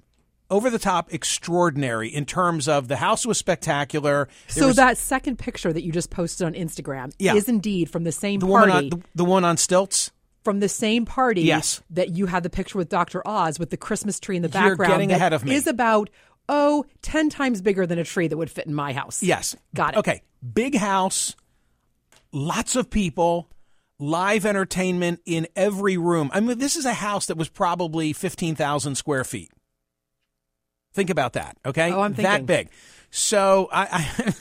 Over 0.50 0.70
the 0.70 0.77
top 0.79 1.13
extraordinary 1.13 2.10
in 2.10 2.25
terms 2.25 2.67
of 2.67 2.89
the 2.89 2.98
house 2.98 3.25
was 3.25 3.38
spectacular. 3.38 4.27
There 4.53 4.62
So 4.63 4.67
was 4.67 4.75
that 4.75 4.98
second 4.98 5.39
picture 5.39 5.72
that 5.72 5.81
you 5.84 5.93
just 5.93 6.10
posted 6.10 6.46
on 6.46 6.53
Instagram 6.53 7.13
Yeah. 7.17 7.36
is 7.36 7.48
indeed 7.48 7.89
from 7.89 8.03
the 8.03 8.12
same 8.12 8.41
the 8.41 8.48
party. 8.48 8.72
on 8.74 8.89
the, 8.89 9.01
the 9.15 9.24
one 9.25 9.46
on 9.46 9.55
stilts. 9.55 10.12
from 10.43 10.60
the 10.60 10.67
same 10.67 11.05
party 11.05 11.43
Yes. 11.43 11.81
that 11.91 12.10
you 12.17 12.25
had 12.25 12.43
the 12.43 12.50
picture 12.50 12.77
with 12.77 12.89
Dr. 12.89 13.25
Oz 13.25 13.60
with 13.60 13.70
the 13.70 13.77
Christmas 13.77 14.20
tree 14.20 14.36
in 14.36 14.41
the 14.41 14.50
You're 14.50 14.72
background. 14.75 14.91
getting 14.91 15.10
that 15.10 15.15
ahead 15.15 15.34
of 15.34 15.46
me. 15.46 15.55
Is 15.55 15.67
about, 15.67 16.10
oh, 16.51 16.86
10 17.01 17.29
times 17.29 17.62
bigger 17.62 17.88
than 17.88 17.98
a 17.98 18.03
tree 18.03 18.27
that 18.27 18.38
would 18.38 18.51
fit 18.51 18.67
in 18.67 18.75
my 18.75 18.93
house. 18.93 19.24
Yes. 19.24 19.55
Got 19.74 19.96
it. 19.96 20.00
Okay. 20.00 20.22
Big 20.53 20.75
house, 20.75 21.36
lots 22.31 22.75
of 22.75 22.89
people, 22.89 23.50
live 23.98 24.46
entertainment 24.46 25.22
in 25.25 25.48
every 25.55 25.98
room. 25.98 26.29
I 26.34 26.41
mean, 26.41 26.60
this 26.60 26.75
is 26.75 26.86
a 26.86 26.93
house 26.93 27.27
that 27.27 27.38
was 27.38 27.50
probably 27.50 28.13
15,000 28.13 28.96
square 28.96 29.24
feet. 29.24 29.50
Think 30.93 31.10
about 31.10 31.34
that, 31.34 31.58
okay? 31.65 31.91
Oh, 31.91 32.01
I'm 32.01 32.13
thinking. 32.13 32.31
That 32.31 32.46
big. 32.46 32.70
So 33.12 33.70
I, 33.72 33.88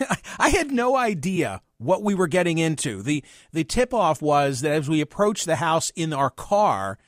I, 0.09 0.17
I 0.38 0.49
had 0.49 0.73
no 0.73 0.97
idea 0.97 1.62
what 1.79 2.02
we 2.02 2.14
were 2.14 2.26
getting 2.26 2.59
into. 2.59 3.02
The, 3.02 3.23
the 3.52 3.62
tip 3.62 3.95
off 3.95 4.21
was 4.21 4.62
that 4.62 4.73
as 4.73 4.88
we 4.88 5.00
approached 5.00 5.47
the 5.47 5.57
house 5.57 5.90
in 5.95 6.12
our 6.12 6.31
car, 6.31 6.99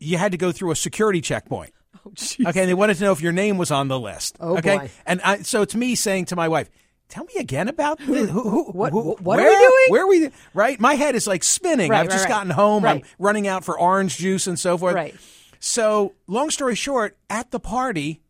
you 0.00 0.18
had 0.18 0.32
to 0.32 0.38
go 0.38 0.50
through 0.50 0.72
a 0.72 0.76
security 0.76 1.20
checkpoint. 1.20 1.72
Oh, 2.06 2.10
jeez. 2.10 2.46
Okay, 2.48 2.60
and 2.60 2.68
they 2.68 2.74
wanted 2.74 2.96
to 2.98 3.04
know 3.04 3.12
if 3.12 3.20
your 3.20 3.32
name 3.32 3.58
was 3.58 3.70
on 3.70 3.88
the 3.88 3.98
list. 3.98 4.36
Oh, 4.40 4.58
okay, 4.58 4.78
boy. 4.78 4.90
and 5.06 5.20
I, 5.22 5.42
so 5.42 5.62
it's 5.62 5.74
me 5.74 5.94
saying 5.94 6.26
to 6.26 6.36
my 6.36 6.48
wife, 6.48 6.70
"Tell 7.08 7.24
me 7.24 7.34
again 7.38 7.66
about 7.68 7.98
this. 7.98 8.30
Who, 8.30 8.48
who, 8.48 8.64
What- 8.72 8.92
who- 8.92 9.16
what 9.20 9.38
are 9.38 9.42
where, 9.42 9.50
we 9.50 9.66
doing?" 9.66 9.86
Where 9.90 10.02
are 10.02 10.08
we? 10.08 10.30
Right, 10.54 10.78
my 10.80 10.94
head 10.94 11.14
is 11.14 11.26
like 11.26 11.42
spinning. 11.42 11.90
Right, 11.90 12.00
I've 12.00 12.06
right, 12.06 12.12
just 12.12 12.24
right. 12.26 12.30
gotten 12.30 12.50
home. 12.50 12.84
I'm 12.84 13.02
running 13.18 13.48
out 13.48 13.64
for 13.64 13.78
orange 13.78 14.16
juice 14.18 14.46
and 14.46 14.58
so 14.58 14.76
forth. 14.78 14.94
Right. 14.94 15.14
So, 15.60 16.14
long 16.28 16.50
story 16.50 16.74
short, 16.76 17.16
at 17.28 17.50
the 17.50 17.58
party, 17.60 18.20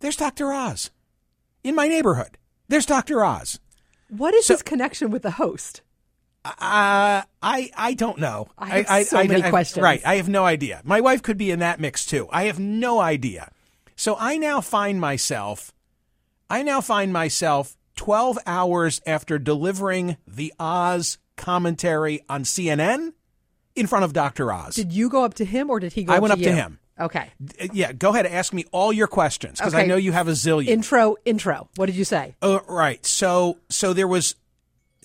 there's 0.00 0.16
Doctor 0.16 0.52
Oz 0.52 0.90
in 1.62 1.74
my 1.74 1.86
neighborhood. 1.88 2.38
There's 2.68 2.86
Doctor 2.86 3.22
Oz. 3.24 3.60
What 4.08 4.32
is 4.34 4.46
So- 4.46 4.54
his 4.54 4.62
connection 4.62 5.10
with 5.10 5.22
the 5.22 5.32
host? 5.32 5.82
Uh, 6.58 7.22
I 7.42 7.70
I 7.76 7.94
don't 7.94 8.18
know. 8.18 8.48
I 8.58 8.82
have 8.82 9.06
so 9.06 9.24
many 9.24 9.42
questions. 9.42 9.82
Right, 9.82 10.00
I 10.04 10.16
have 10.16 10.28
no 10.28 10.44
idea. 10.44 10.80
My 10.84 11.00
wife 11.00 11.22
could 11.22 11.38
be 11.38 11.50
in 11.50 11.60
that 11.60 11.80
mix 11.80 12.06
too. 12.06 12.28
I 12.30 12.44
have 12.44 12.58
no 12.58 13.00
idea. 13.00 13.50
So 13.96 14.16
I 14.18 14.36
now 14.36 14.60
find 14.60 15.00
myself, 15.00 15.72
I 16.50 16.62
now 16.62 16.80
find 16.80 17.12
myself 17.12 17.76
twelve 17.94 18.38
hours 18.46 19.00
after 19.06 19.38
delivering 19.38 20.16
the 20.26 20.52
Oz 20.58 21.18
commentary 21.36 22.22
on 22.28 22.44
CNN 22.44 23.12
in 23.74 23.86
front 23.86 24.04
of 24.04 24.12
Doctor 24.12 24.52
Oz. 24.52 24.74
Did 24.74 24.92
you 24.92 25.08
go 25.08 25.24
up 25.24 25.34
to 25.34 25.44
him 25.44 25.70
or 25.70 25.80
did 25.80 25.92
he 25.92 26.04
go 26.04 26.12
I 26.12 26.16
up 26.16 26.22
went 26.22 26.34
to 26.34 26.40
up 26.40 26.44
to 26.44 26.52
him. 26.52 26.78
Okay. 26.98 27.30
Uh, 27.60 27.66
yeah, 27.72 27.92
go 27.92 28.10
ahead. 28.10 28.26
Ask 28.26 28.52
me 28.52 28.64
all 28.72 28.92
your 28.92 29.06
questions 29.06 29.58
because 29.58 29.74
I 29.74 29.84
know 29.84 29.96
you 29.96 30.12
have 30.12 30.28
a 30.28 30.32
zillion. 30.32 30.68
Intro, 30.68 31.16
intro. 31.24 31.68
What 31.76 31.86
did 31.86 31.94
you 31.94 32.04
say? 32.04 32.34
Uh, 32.40 32.60
right. 32.68 33.04
So 33.04 33.58
so 33.68 33.92
there 33.92 34.08
was 34.08 34.34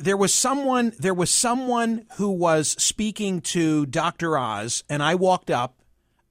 there 0.02 0.18
was 0.18 0.34
someone 0.34 0.94
there 1.00 1.14
was 1.14 1.32
someone 1.32 2.06
who 2.16 2.30
was 2.30 2.72
speaking 2.82 3.42
to 3.42 3.86
Dr. 3.86 4.38
Oz 4.38 4.84
and 4.90 5.02
I 5.02 5.16
walked 5.16 5.50
up 5.50 5.80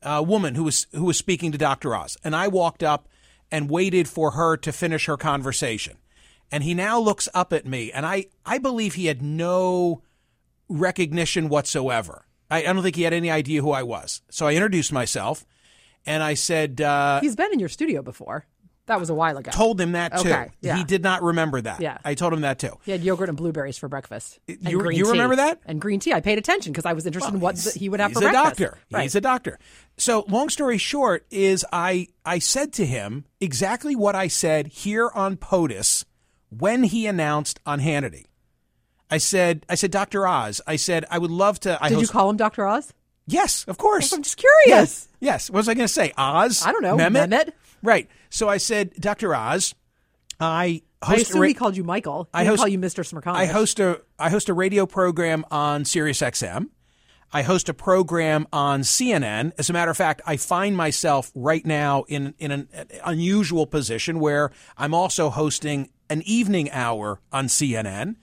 a 0.03 0.23
woman 0.23 0.55
who 0.55 0.65
was 0.65 0.87
who 0.93 1.05
was 1.05 1.17
speaking 1.17 1.53
to 1.53 1.59
Dr. 1.59 1.95
Oz 1.95 2.17
and 2.25 2.35
I 2.35 2.49
walked 2.49 2.83
up 2.83 3.09
and 3.51 3.71
waited 3.71 4.09
for 4.09 4.33
her 4.33 4.57
to 4.59 4.73
finish 4.73 5.07
her 5.07 5.17
conversation. 5.17 5.97
And 6.53 6.65
he 6.65 6.75
now 6.75 6.99
looks 6.99 7.29
up 7.35 7.53
at 7.53 7.67
me 7.67 7.93
and 7.93 8.05
I 8.05 8.27
I 8.45 8.59
believe 8.59 8.95
he 8.95 9.07
had 9.07 9.23
no 9.23 10.03
recognition 10.69 11.49
whatsoever. 11.49 12.27
I, 12.51 12.59
I 12.59 12.73
don't 12.73 12.83
think 12.83 12.97
he 12.97 13.03
had 13.03 13.13
any 13.13 13.31
idea 13.31 13.63
who 13.63 13.71
I 13.71 13.83
was. 13.83 14.23
So 14.31 14.47
I 14.47 14.55
introduced 14.55 14.93
myself 14.93 15.47
and 16.07 16.23
I 16.23 16.35
said 16.35 16.81
uh, 16.81 17.21
He's 17.21 17.37
been 17.37 17.53
in 17.53 17.61
your 17.61 17.69
studio 17.69 18.03
before. 18.03 18.47
That 18.91 19.01
was 19.01 19.09
a 19.09 19.15
while 19.15 19.37
ago. 19.39 19.51
told 19.53 19.81
him 19.81 19.93
that 19.93 20.13
too. 20.19 20.29
Okay, 20.29 20.51
yeah. 20.61 20.77
He 20.77 20.85
did 20.85 21.03
not 21.03 21.23
remember 21.23 21.61
that. 21.61 21.81
Yeah. 21.81 21.99
I 22.05 22.15
told 22.15 22.33
him 22.33 22.41
that 22.43 22.59
too. 22.59 22.77
He 22.85 22.91
had 22.93 23.03
yogurt 23.03 23.29
and 23.29 23.39
blueberries 23.39 23.79
for 23.79 23.89
breakfast. 23.89 24.39
And 24.49 24.59
You- 24.69 24.79
green 24.79 24.99
you 24.99 25.05
tea. 25.05 25.11
remember 25.13 25.37
that? 25.37 25.61
And 25.65 25.81
green 25.81 26.01
tea. 26.01 26.13
I 26.13 26.21
paid 26.21 26.39
attention 26.39 26.73
because 26.73 26.85
I 26.87 26.93
was 26.93 27.07
interested 27.07 27.33
in 27.35 27.41
what 27.41 27.55
He's- 27.55 27.75
he 27.75 27.89
would 27.89 28.01
have 28.01 28.13
for 28.13 28.21
he's 28.21 28.29
a 28.29 28.33
breakfast. 28.33 28.59
doctor. 28.59 28.79
Right. 28.91 29.03
He's 29.05 29.15
a 29.15 29.21
doctor. 29.21 29.59
So, 29.97 30.25
long 30.29 30.49
story 30.49 30.77
short, 30.79 31.25
is 31.31 31.65
I 31.73 32.09
I 32.25 32.39
said 32.41 32.73
to 32.75 32.85
him 32.87 33.25
exactly 33.41 33.95
what 33.95 34.15
I 34.17 34.27
said 34.29 34.67
here 34.67 35.09
on 35.15 35.37
POTUS 35.37 36.05
when 36.51 36.83
he 36.85 37.07
announced 37.07 37.61
on 37.65 37.81
Hannity. 37.81 38.25
I 39.11 39.19
said, 39.19 39.67
I 39.69 39.75
said, 39.75 39.91
Doctor 39.91 40.27
Oz. 40.27 40.61
I 40.67 40.77
said, 40.77 41.05
I 41.11 41.19
would 41.19 41.31
love 41.31 41.59
to. 41.61 41.79
I 41.83 41.89
Did 41.89 41.95
you 41.95 42.01
host- 42.01 42.13
call 42.13 42.31
him 42.31 42.37
Dr. 42.37 42.67
Oz? 42.67 42.93
Yes, 43.27 43.65
of 43.69 43.79
course. 43.79 44.13
I'm 44.13 44.23
just 44.23 44.37
curious. 44.37 45.09
Yes. 45.21 45.51
What 45.51 45.59
was 45.59 45.69
I 45.69 45.75
going 45.75 45.87
to 45.87 45.93
say? 45.93 46.13
Oz? 46.17 46.65
I 46.67 46.73
don't 46.73 46.83
know. 46.83 46.97
Mehmet? 46.97 47.29
Mehmet? 47.29 47.53
Right. 47.83 48.09
So 48.29 48.49
I 48.49 48.59
said, 48.59 48.93
Dr. 48.95 49.35
Oz, 49.35 49.75
I 50.39 50.83
I 51.03 51.07
host 51.07 51.19
a 51.19 51.23
assume 51.23 51.41
ra- 51.43 51.49
he 51.49 51.55
called 51.55 51.77
you 51.77 51.85
Michael. 51.85 52.25
He 52.25 52.41
I 52.41 52.45
host- 52.45 52.59
call 52.59 52.69
you 52.69 52.79
Mr. 52.79 53.05
Smerconish. 53.05 53.37
I 53.37 53.47
host 53.47 53.81
a 53.81 54.01
I 54.19 54.31
host 54.31 54.49
a 54.49 54.55
radio 54.55 54.87
program 54.87 55.45
on 55.51 55.85
Sirius 55.85 56.21
XM. 56.21 56.69
I 57.33 57.43
host 57.43 57.69
a 57.69 57.75
program 57.75 58.47
on 58.53 58.81
CNN. 58.81 59.53
As 59.57 59.71
a 59.71 59.73
matter 59.73 59.91
of 59.91 59.97
fact, 59.97 60.21
I 60.27 60.37
find 60.37 60.77
myself 60.77 61.31
right 61.35 61.65
now 61.65 62.05
in 62.09 62.35
in 62.39 62.51
an 62.51 62.69
unusual 63.05 63.67
position 63.67 64.19
where 64.21 64.51
I'm 64.77 64.95
also 64.95 65.31
hosting 65.31 65.91
an 66.09 66.23
evening 66.27 66.71
hour 66.73 67.21
on 67.33 67.47
CNN. 67.47 68.17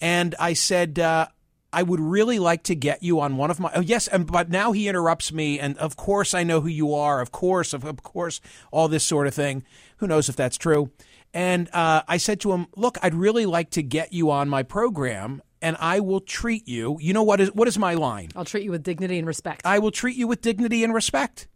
And 0.00 0.34
I 0.40 0.54
said, 0.54 0.98
uh, 0.98 1.26
I 1.72 1.82
would 1.82 2.00
really 2.00 2.38
like 2.38 2.62
to 2.64 2.74
get 2.74 3.02
you 3.02 3.20
on 3.20 3.36
one 3.36 3.50
of 3.50 3.60
my. 3.60 3.70
Oh, 3.74 3.80
yes, 3.80 4.08
and 4.08 4.26
but 4.26 4.48
now 4.48 4.72
he 4.72 4.88
interrupts 4.88 5.32
me, 5.32 5.60
and 5.60 5.76
of 5.78 5.96
course 5.96 6.32
I 6.32 6.42
know 6.42 6.60
who 6.60 6.68
you 6.68 6.94
are. 6.94 7.20
Of 7.20 7.30
course, 7.30 7.74
of, 7.74 7.84
of 7.84 8.02
course, 8.02 8.40
all 8.70 8.88
this 8.88 9.04
sort 9.04 9.26
of 9.26 9.34
thing. 9.34 9.64
Who 9.98 10.06
knows 10.06 10.28
if 10.28 10.36
that's 10.36 10.56
true? 10.56 10.90
And 11.34 11.68
uh, 11.74 12.02
I 12.08 12.16
said 12.16 12.40
to 12.40 12.52
him, 12.52 12.68
"Look, 12.74 12.96
I'd 13.02 13.14
really 13.14 13.44
like 13.44 13.70
to 13.70 13.82
get 13.82 14.14
you 14.14 14.30
on 14.30 14.48
my 14.48 14.62
program, 14.62 15.42
and 15.60 15.76
I 15.78 16.00
will 16.00 16.20
treat 16.20 16.66
you. 16.66 16.96
You 17.00 17.12
know 17.12 17.22
what 17.22 17.38
is 17.38 17.52
what 17.52 17.68
is 17.68 17.78
my 17.78 17.94
line? 17.94 18.30
I'll 18.34 18.46
treat 18.46 18.64
you 18.64 18.70
with 18.70 18.82
dignity 18.82 19.18
and 19.18 19.26
respect. 19.26 19.62
I 19.66 19.78
will 19.78 19.90
treat 19.90 20.16
you 20.16 20.26
with 20.26 20.40
dignity 20.40 20.84
and 20.84 20.94
respect." 20.94 21.48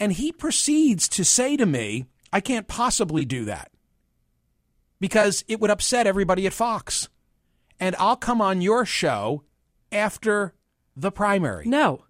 And 0.00 0.12
he 0.12 0.32
proceeds 0.32 1.08
to 1.10 1.24
say 1.24 1.56
to 1.56 1.66
me, 1.66 2.06
"I 2.32 2.40
can't 2.40 2.66
possibly 2.66 3.24
do 3.24 3.44
that 3.44 3.70
because 4.98 5.44
it 5.46 5.60
would 5.60 5.70
upset 5.70 6.08
everybody 6.08 6.48
at 6.48 6.52
Fox." 6.52 7.08
And 7.80 7.94
I'll 7.98 8.16
come 8.16 8.40
on 8.40 8.60
your 8.60 8.84
show 8.84 9.42
after 9.92 10.54
the 10.96 11.10
primary. 11.10 11.66
no. 11.66 12.04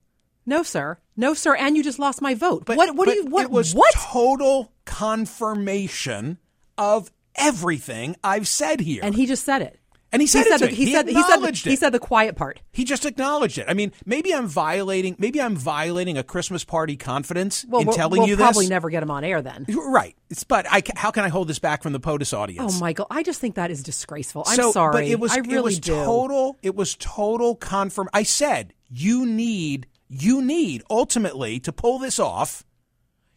No, 0.46 0.62
sir. 0.62 0.96
No, 1.14 1.34
sir. 1.34 1.54
And 1.56 1.76
you 1.76 1.82
just 1.84 1.98
lost 1.98 2.22
my 2.22 2.32
vote. 2.34 2.64
But, 2.64 2.78
what? 2.78 2.96
What 2.96 3.04
but 3.04 3.12
do 3.12 3.18
you? 3.18 3.26
What? 3.26 3.42
It 3.44 3.50
was 3.50 3.74
what? 3.74 3.92
total 3.94 4.72
confirmation 4.86 6.38
of 6.78 7.10
everything 7.34 8.16
I've 8.24 8.48
said 8.48 8.80
here. 8.80 9.00
and 9.02 9.14
he 9.14 9.26
just 9.26 9.44
said 9.44 9.60
it. 9.60 9.77
And 10.10 10.22
he 10.22 10.26
said 10.26 10.46
it 10.46 10.58
to 10.58 10.66
the, 10.66 10.70
he, 10.74 10.86
He 10.86 10.92
said 10.92 11.06
he 11.06 11.22
said 11.22 11.36
the, 11.38 11.52
he 11.52 11.76
said 11.76 11.90
the 11.90 11.98
quiet 11.98 12.34
part. 12.34 12.62
he 12.72 12.84
just 12.84 13.04
acknowledged 13.04 13.58
it. 13.58 13.66
I 13.68 13.74
mean, 13.74 13.92
maybe 14.06 14.32
I'm 14.34 14.46
violating. 14.46 15.16
Maybe 15.18 15.40
I'm 15.40 15.54
violating 15.54 16.16
a 16.16 16.22
Christmas 16.22 16.64
party 16.64 16.96
confidence 16.96 17.66
Well, 17.68 17.82
in 17.82 17.88
we'll, 17.88 17.96
telling 17.96 18.20
we'll 18.20 18.28
you 18.30 18.36
probably 18.36 18.68
never 18.68 18.88
get 18.88 19.02
him 19.02 19.10
on 19.10 19.22
air 19.22 19.42
then. 19.42 19.66
Right. 19.68 20.16
It's, 20.30 20.44
but 20.44 20.66
I, 20.70 20.82
how 20.96 21.10
can 21.10 21.24
I 21.24 21.28
hold 21.28 21.48
this 21.48 21.58
back 21.58 21.82
from 21.82 21.92
the 21.92 22.00
POTUS 22.00 22.32
audience? 22.32 22.76
Oh, 22.76 22.80
Michael, 22.80 23.06
I 23.10 23.22
just 23.22 23.38
think 23.40 23.56
that 23.56 23.70
is 23.70 23.82
disgraceful. 23.82 24.44
I'm 24.46 24.56
So, 24.56 24.72
sorry. 24.72 24.92
But 24.92 25.04
it 25.04 25.20
was 25.20 25.32
I 25.32 25.38
really 25.38 25.56
it 25.56 25.62
was 25.62 25.78
do. 25.80 25.92
total 25.94 26.56
it 26.62 26.74
was 26.74 26.94
total 26.96 27.54
confirm 27.54 28.08
I 28.14 28.22
said 28.22 28.72
you 28.88 29.26
need 29.26 29.86
you 30.08 30.40
need 30.40 30.82
ultimately 30.88 31.60
to 31.60 31.72
pull 31.72 31.98
this 31.98 32.18
off 32.18 32.64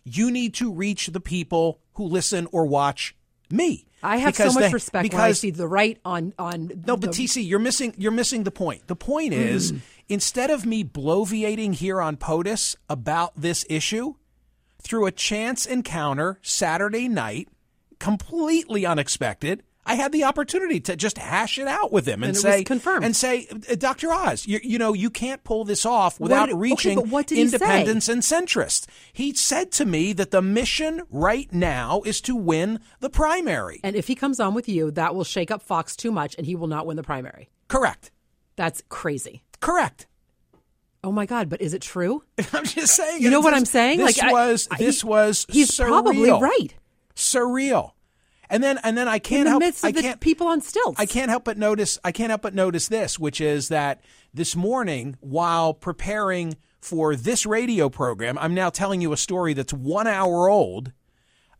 you 0.04 0.32
need 0.32 0.54
to 0.56 0.72
reach 0.72 1.08
the 1.08 1.20
people 1.20 1.80
who 1.94 2.06
listen 2.06 2.48
or 2.52 2.66
watch 2.66 3.16
me. 3.52 3.86
I 4.04 4.18
have 4.18 4.36
so 4.36 4.46
much 4.52 4.56
they- 4.56 4.72
respect 4.72 5.14
when 5.14 5.22
I 5.22 5.32
see 5.34 5.52
the 5.52 5.68
right 5.68 6.00
on 6.04 6.34
on. 6.40 6.84
no, 6.88 6.98
but 6.98 7.12
the, 7.14 7.24
TC, 7.24 7.48
you're 7.48 7.60
missing 7.60 7.94
you're 7.98 8.12
missing 8.12 8.44
the 8.44 8.52
point. 8.52 8.88
The 8.88 8.96
point 8.96 9.34
Mm. 9.34 9.38
is 9.38 9.74
instead 10.10 10.50
of 10.50 10.66
me 10.66 10.84
bloviating 10.84 11.74
here 11.76 12.02
on 12.02 12.18
POTUS 12.18 12.76
about 12.90 13.34
this 13.40 13.66
issue, 13.70 14.16
through 14.82 15.06
a 15.06 15.12
chance 15.12 15.66
encounter 15.66 16.40
Saturday 16.42 17.08
night, 17.08 17.48
completely 18.00 18.86
unexpected, 18.86 19.64
I 19.86 19.96
had 19.96 20.12
the 20.12 20.24
opportunity 20.26 20.80
to 20.82 20.96
just 20.96 21.18
hash 21.18 21.58
it 21.58 21.68
out 21.68 21.92
with 21.92 22.06
him 22.08 22.22
and, 22.24 22.30
And 22.30 22.38
say, 22.38 22.58
was 22.60 22.64
confirmed. 22.66 23.04
and 23.04 23.16
say, 23.16 23.48
"Uh, 23.70 23.76
Dr. 23.76 24.12
Oz, 24.14 24.46
you, 24.46 24.60
you 24.64 24.78
know, 24.78 24.94
you 24.94 25.10
can't 25.10 25.44
pull 25.44 25.66
this 25.66 25.86
off 25.86 26.20
without 26.20 26.50
What- 26.50 26.60
reaching 26.60 26.96
but 26.96 27.08
what 27.08 27.26
did 27.28 27.40
he 27.40 27.48
say? 27.48 27.56
independents 27.56 28.08
and 28.08 28.22
centrists. 28.22 28.86
He 29.12 29.34
said 29.34 29.72
to 29.74 29.86
me 29.86 30.14
that 30.14 30.30
the 30.32 30.42
mission 30.42 31.02
right 31.10 31.52
now 31.52 32.02
is 32.06 32.22
to 32.22 32.36
win 32.36 32.80
the 33.00 33.10
primary. 33.10 33.80
And 33.84 33.96
if 33.96 34.08
he 34.08 34.14
comes 34.16 34.40
on 34.40 34.54
with 34.54 34.70
you, 34.70 34.92
that 34.92 35.16
will 35.16 35.24
shake 35.24 35.50
up 35.50 35.64
Fox 35.64 35.96
too 35.96 36.12
much 36.12 36.36
and 36.38 36.46
he 36.46 36.56
will 36.56 36.68
not 36.68 36.86
win 36.86 36.96
the 36.96 37.04
primary. 37.04 37.50
Correct. 37.68 38.12
That's 38.56 38.84
crazy. 38.90 39.44
Correct. 39.62 40.06
Oh 41.04 41.12
my 41.12 41.26
God, 41.26 41.50
but 41.50 41.60
is 41.60 41.74
it 41.74 41.82
true? 41.82 42.24
I'm 42.54 42.66
just 42.66 42.96
saying. 42.96 43.24
You 43.24 43.32
know 43.32 43.40
what 43.40 43.56
I'm 43.56 43.66
saying? 43.66 43.98
This 43.98 44.22
Like, 44.22 44.32
was 44.32 44.68
I- 44.70 44.78
this 44.78 45.04
was 45.04 45.48
He's 45.50 45.76
probably 45.76 46.30
right. 46.30 46.76
Surreal. 47.16 47.94
And 48.52 48.62
then 48.62 48.80
and 48.84 48.98
then 48.98 49.08
I 49.08 49.18
can't 49.18 49.48
help 49.48 49.64
I 49.82 49.94
can't 49.94 50.20
people 50.20 50.46
on 50.48 50.60
stilts. 50.60 51.00
I 51.00 51.06
can't 51.06 51.30
help 51.30 51.46
but 51.46 51.58
notice 51.58 51.98
I 52.04 52.12
can't 52.12 52.30
help 52.30 52.42
but 52.42 52.54
notice 52.54 52.90
this, 52.90 53.18
which 53.18 53.40
is 53.40 53.70
that 53.70 54.02
this 54.34 54.58
morning 54.58 55.16
while 55.22 55.74
preparing 55.74 56.58
for 56.82 57.16
this 57.16 57.46
radio 57.46 57.88
program, 57.90 58.38
I'm 58.38 58.54
now 58.54 58.70
telling 58.70 59.00
you 59.00 59.14
a 59.14 59.18
story 59.18 59.54
that's 59.54 59.72
one 59.72 60.06
hour 60.06 60.50
old. 60.50 60.92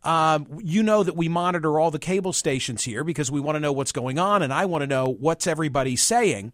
Um, 0.04 0.58
you 0.62 0.82
know 0.82 1.02
that 1.02 1.16
we 1.16 1.28
monitor 1.28 1.80
all 1.80 1.90
the 1.90 1.98
cable 1.98 2.34
stations 2.34 2.82
here 2.82 3.04
because 3.04 3.30
we 3.30 3.40
want 3.40 3.56
to 3.56 3.60
know 3.60 3.72
what's 3.72 3.92
going 3.92 4.18
on, 4.18 4.42
and 4.42 4.52
I 4.52 4.66
want 4.66 4.82
to 4.82 4.86
know 4.86 5.06
what's 5.06 5.46
everybody 5.46 5.96
saying. 5.96 6.52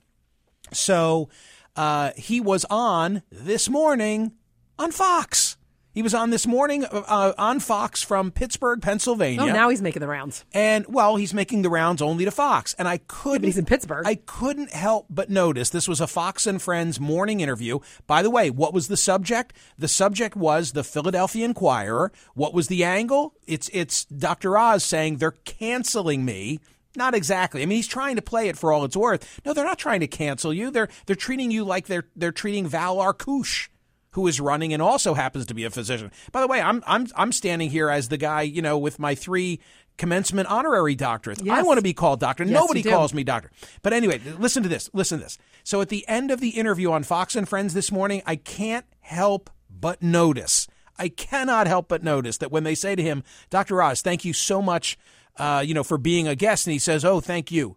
So 0.72 1.30
uh, 1.74 2.12
he 2.16 2.40
was 2.40 2.64
on 2.70 3.22
this 3.32 3.68
morning 3.68 4.32
on 4.78 4.92
Fox. 4.92 5.47
He 5.92 6.02
was 6.02 6.14
on 6.14 6.30
this 6.30 6.46
morning 6.46 6.84
uh, 6.84 7.32
on 7.38 7.60
Fox 7.60 8.02
from 8.02 8.30
Pittsburgh, 8.30 8.80
Pennsylvania. 8.82 9.40
Oh, 9.42 9.46
now 9.46 9.68
he's 9.68 9.82
making 9.82 10.00
the 10.00 10.06
rounds. 10.06 10.44
And 10.52 10.84
well, 10.86 11.16
he's 11.16 11.32
making 11.32 11.62
the 11.62 11.70
rounds 11.70 12.02
only 12.02 12.24
to 12.24 12.30
Fox. 12.30 12.74
And 12.74 12.86
I 12.86 12.98
couldn't 13.08 13.44
he's 13.44 13.58
in 13.58 13.64
Pittsburgh. 13.64 14.06
I 14.06 14.16
couldn't 14.16 14.70
help 14.72 15.06
but 15.08 15.30
notice 15.30 15.70
this 15.70 15.88
was 15.88 16.00
a 16.00 16.06
Fox 16.06 16.46
and 16.46 16.60
Friends 16.60 17.00
morning 17.00 17.40
interview. 17.40 17.78
By 18.06 18.22
the 18.22 18.30
way, 18.30 18.50
what 18.50 18.74
was 18.74 18.88
the 18.88 18.96
subject? 18.96 19.54
The 19.78 19.88
subject 19.88 20.36
was 20.36 20.72
the 20.72 20.84
Philadelphia 20.84 21.44
Inquirer. 21.44 22.12
What 22.34 22.52
was 22.54 22.68
the 22.68 22.84
angle? 22.84 23.34
It's 23.46 23.70
it's 23.72 24.04
Dr. 24.04 24.58
Oz 24.58 24.84
saying 24.84 25.16
they're 25.16 25.32
canceling 25.32 26.24
me. 26.24 26.60
Not 26.96 27.14
exactly. 27.14 27.62
I 27.62 27.66
mean, 27.66 27.76
he's 27.76 27.86
trying 27.86 28.16
to 28.16 28.22
play 28.22 28.48
it 28.48 28.58
for 28.58 28.72
all 28.72 28.84
it's 28.84 28.96
worth. 28.96 29.40
No, 29.44 29.52
they're 29.52 29.64
not 29.64 29.78
trying 29.78 30.00
to 30.00 30.06
cancel 30.06 30.52
you. 30.52 30.70
They're 30.70 30.88
they're 31.06 31.16
treating 31.16 31.50
you 31.50 31.64
like 31.64 31.86
they're 31.86 32.08
they're 32.14 32.30
treating 32.30 32.66
Val 32.66 32.96
Arkoosh 32.96 33.68
who 34.12 34.26
is 34.26 34.40
running 34.40 34.72
and 34.72 34.82
also 34.82 35.14
happens 35.14 35.46
to 35.46 35.54
be 35.54 35.64
a 35.64 35.70
physician. 35.70 36.10
By 36.32 36.40
the 36.40 36.46
way, 36.46 36.60
I'm 36.60 36.82
I'm 36.86 37.06
I'm 37.16 37.32
standing 37.32 37.70
here 37.70 37.90
as 37.90 38.08
the 38.08 38.16
guy, 38.16 38.42
you 38.42 38.62
know, 38.62 38.78
with 38.78 38.98
my 38.98 39.14
three 39.14 39.60
commencement 39.96 40.48
honorary 40.48 40.96
doctorates. 40.96 41.46
I 41.48 41.62
want 41.62 41.78
to 41.78 41.82
be 41.82 41.92
called 41.92 42.20
doctor. 42.20 42.44
Yes, 42.44 42.52
Nobody 42.52 42.82
calls 42.82 43.12
me 43.12 43.24
doctor. 43.24 43.50
But 43.82 43.92
anyway, 43.92 44.20
listen 44.38 44.62
to 44.62 44.68
this. 44.68 44.88
Listen 44.92 45.18
to 45.18 45.24
this. 45.24 45.38
So 45.64 45.80
at 45.80 45.88
the 45.88 46.06
end 46.08 46.30
of 46.30 46.40
the 46.40 46.50
interview 46.50 46.90
on 46.92 47.02
Fox 47.02 47.36
and 47.36 47.48
Friends 47.48 47.74
this 47.74 47.92
morning, 47.92 48.22
I 48.24 48.36
can't 48.36 48.86
help 49.00 49.50
but 49.68 50.02
notice. 50.02 50.66
I 50.98 51.08
cannot 51.08 51.66
help 51.66 51.88
but 51.88 52.02
notice 52.02 52.38
that 52.38 52.50
when 52.50 52.64
they 52.64 52.74
say 52.74 52.96
to 52.96 53.02
him, 53.02 53.22
Dr. 53.50 53.82
Oz, 53.82 54.02
thank 54.02 54.24
you 54.24 54.32
so 54.32 54.60
much, 54.60 54.98
uh, 55.36 55.62
you 55.64 55.74
know, 55.74 55.84
for 55.84 55.98
being 55.98 56.26
a 56.26 56.34
guest, 56.34 56.66
and 56.66 56.72
he 56.72 56.78
says, 56.78 57.04
"Oh, 57.04 57.20
thank 57.20 57.52
you. 57.52 57.76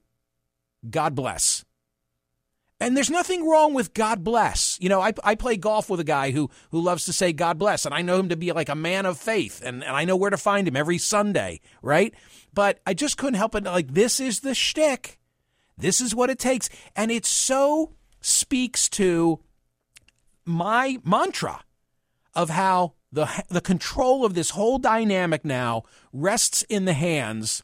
God 0.90 1.14
bless." 1.14 1.64
And 2.82 2.98
there's 2.98 3.12
nothing 3.12 3.48
wrong 3.48 3.76
with 3.76 3.94
God 3.94 4.24
bless. 4.24 4.78
You 4.82 4.90
know, 4.90 5.00
I, 5.02 5.14
I 5.24 5.36
play 5.36 5.56
golf 5.56 5.88
with 5.88 6.00
a 6.00 6.04
guy 6.04 6.32
who, 6.32 6.50
who 6.72 6.82
loves 6.82 7.06
to 7.06 7.14
say 7.14 7.32
God 7.32 7.60
bless, 7.60 7.86
and 7.86 7.94
I 7.94 8.02
know 8.02 8.20
him 8.20 8.30
to 8.30 8.36
be 8.36 8.52
like 8.52 8.70
a 8.70 8.76
man 8.76 9.06
of 9.06 9.20
faith, 9.20 9.62
and, 9.64 9.84
and 9.84 9.96
I 9.96 10.04
know 10.04 10.16
where 10.16 10.32
to 10.32 10.38
find 10.38 10.68
him 10.68 10.76
every 10.76 10.98
Sunday, 10.98 11.62
right? 11.84 12.14
But 12.54 12.80
I 12.86 12.96
just 12.96 13.18
couldn't 13.18 13.36
help 13.36 13.54
it. 13.54 13.66
Like, 13.66 13.94
this 13.94 14.20
is 14.20 14.40
the 14.40 14.56
shtick. 14.56 15.20
This 15.78 16.02
is 16.02 16.16
what 16.16 16.32
it 16.32 16.40
takes. 16.40 16.70
And 16.96 17.12
it 17.12 17.26
so 17.26 17.94
speaks 18.20 18.90
to 18.90 19.40
my 20.44 20.98
mantra 21.06 21.64
of 22.34 22.50
how 22.50 22.94
the, 23.12 23.30
the 23.50 23.62
control 23.62 24.26
of 24.26 24.34
this 24.34 24.52
whole 24.52 24.80
dynamic 24.80 25.46
now 25.46 25.84
rests 26.12 26.64
in 26.64 26.86
the 26.86 26.94
hands 26.94 27.64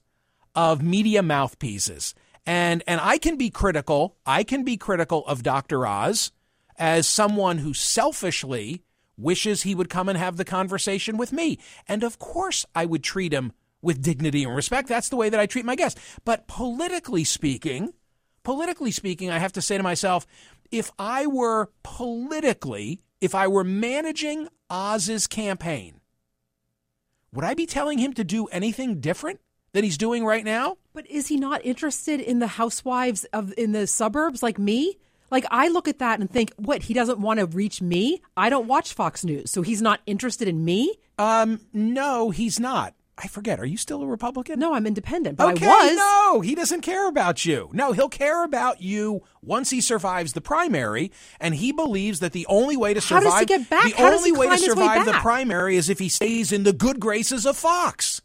of 0.56 0.82
media 0.82 1.24
mouthpieces. 1.24 2.14
And 2.48 2.82
and 2.88 3.02
I 3.02 3.18
can 3.18 3.36
be 3.36 3.50
critical. 3.50 4.16
I 4.26 4.44
can 4.44 4.64
be 4.64 4.78
critical 4.78 5.26
of 5.28 5.44
Dr. 5.44 5.86
Oz 5.86 6.32
as 6.78 7.06
someone 7.06 7.58
who 7.58 7.74
selfishly 7.74 8.84
wishes 9.18 9.64
he 9.64 9.76
would 9.76 9.90
come 9.90 10.08
and 10.08 10.18
have 10.18 10.38
the 10.38 10.46
conversation 10.46 11.18
with 11.18 11.34
me. 11.34 11.60
And 11.88 12.04
of 12.04 12.18
course 12.20 12.66
I 12.74 12.86
would 12.86 13.04
treat 13.04 13.34
him 13.34 13.52
with 13.82 14.02
dignity 14.02 14.44
and 14.44 14.56
respect. 14.56 14.88
That's 14.88 15.10
the 15.10 15.18
way 15.18 15.30
that 15.30 15.40
I 15.40 15.46
treat 15.46 15.66
my 15.66 15.76
guests. 15.76 16.00
But 16.24 16.48
politically 16.48 17.26
speaking, 17.26 17.94
politically 18.44 18.92
speaking, 18.92 19.30
I 19.30 19.40
have 19.40 19.54
to 19.54 19.62
say 19.62 19.76
to 19.78 19.84
myself, 19.84 20.26
if 20.72 20.92
I 20.98 21.28
were 21.28 21.70
politically, 21.84 23.02
if 23.20 23.36
I 23.36 23.48
were 23.48 23.64
managing 23.64 24.48
Oz's 24.70 25.28
campaign, 25.28 26.00
would 27.34 27.46
I 27.46 27.54
be 27.54 27.66
telling 27.66 27.98
him 27.98 28.14
to 28.14 28.24
do 28.24 28.46
anything 28.48 29.00
different 29.00 29.42
than 29.74 29.84
he's 29.84 29.98
doing 29.98 30.26
right 30.26 30.46
now? 30.46 30.78
But 30.98 31.06
is 31.12 31.28
he 31.28 31.38
not 31.38 31.64
interested 31.64 32.20
in 32.20 32.40
the 32.40 32.48
housewives 32.48 33.26
of 33.26 33.54
in 33.56 33.72
the 33.72 33.86
suburbs 33.86 34.42
like 34.42 34.58
me? 34.58 34.98
Like 35.30 35.46
I 35.52 35.68
look 35.68 35.88
at 35.88 36.00
that 36.00 36.20
and 36.20 36.28
think, 36.28 36.52
what? 36.56 36.82
He 36.82 36.96
doesn't 36.96 37.20
want 37.20 37.40
to 37.40 37.46
reach 37.46 37.84
me. 37.84 38.24
I 38.36 38.50
don't 38.50 38.66
watch 38.66 38.94
Fox 38.94 39.24
News, 39.24 39.52
so 39.52 39.62
he's 39.62 39.80
not 39.80 40.00
interested 40.08 40.48
in 40.48 40.66
me. 40.66 40.96
Um, 41.20 41.60
no, 41.72 42.32
he's 42.32 42.60
not. 42.60 42.96
I 43.16 43.28
forget. 43.28 43.60
Are 43.60 43.66
you 43.66 43.78
still 43.78 44.02
a 44.02 44.08
Republican? 44.08 44.60
No, 44.60 44.74
I'm 44.74 44.88
independent, 44.88 45.38
but 45.38 45.54
okay, 45.54 45.68
I 45.68 45.70
was. 45.70 45.96
no, 45.98 46.42
he 46.42 46.56
doesn't 46.56 46.82
care 46.82 47.08
about 47.08 47.46
you. 47.46 47.70
No, 47.74 47.92
he'll 47.92 48.10
care 48.10 48.44
about 48.44 48.82
you 48.82 49.22
once 49.44 49.70
he 49.70 49.82
survives 49.82 50.34
the 50.34 50.42
primary, 50.42 51.12
and 51.40 51.54
he 51.54 51.72
believes 51.72 52.22
that 52.22 52.32
the 52.32 52.48
only 52.48 52.76
way 52.76 52.96
to 52.96 53.02
How 53.02 53.20
survive 53.20 53.24
does 53.24 53.40
he 53.42 53.46
get 53.46 53.70
back? 53.70 53.84
the 53.84 53.98
How 54.02 54.14
only 54.14 54.32
way 54.32 54.48
to 54.48 54.54
his 54.54 54.62
way 54.62 54.68
survive 54.68 55.06
the 55.06 55.14
primary 55.14 55.76
is 55.76 55.92
if 55.92 56.00
he 56.00 56.10
stays 56.10 56.52
in 56.52 56.64
the 56.64 56.74
good 56.74 57.00
graces 57.00 57.46
of 57.46 57.56
Fox. 57.56 58.24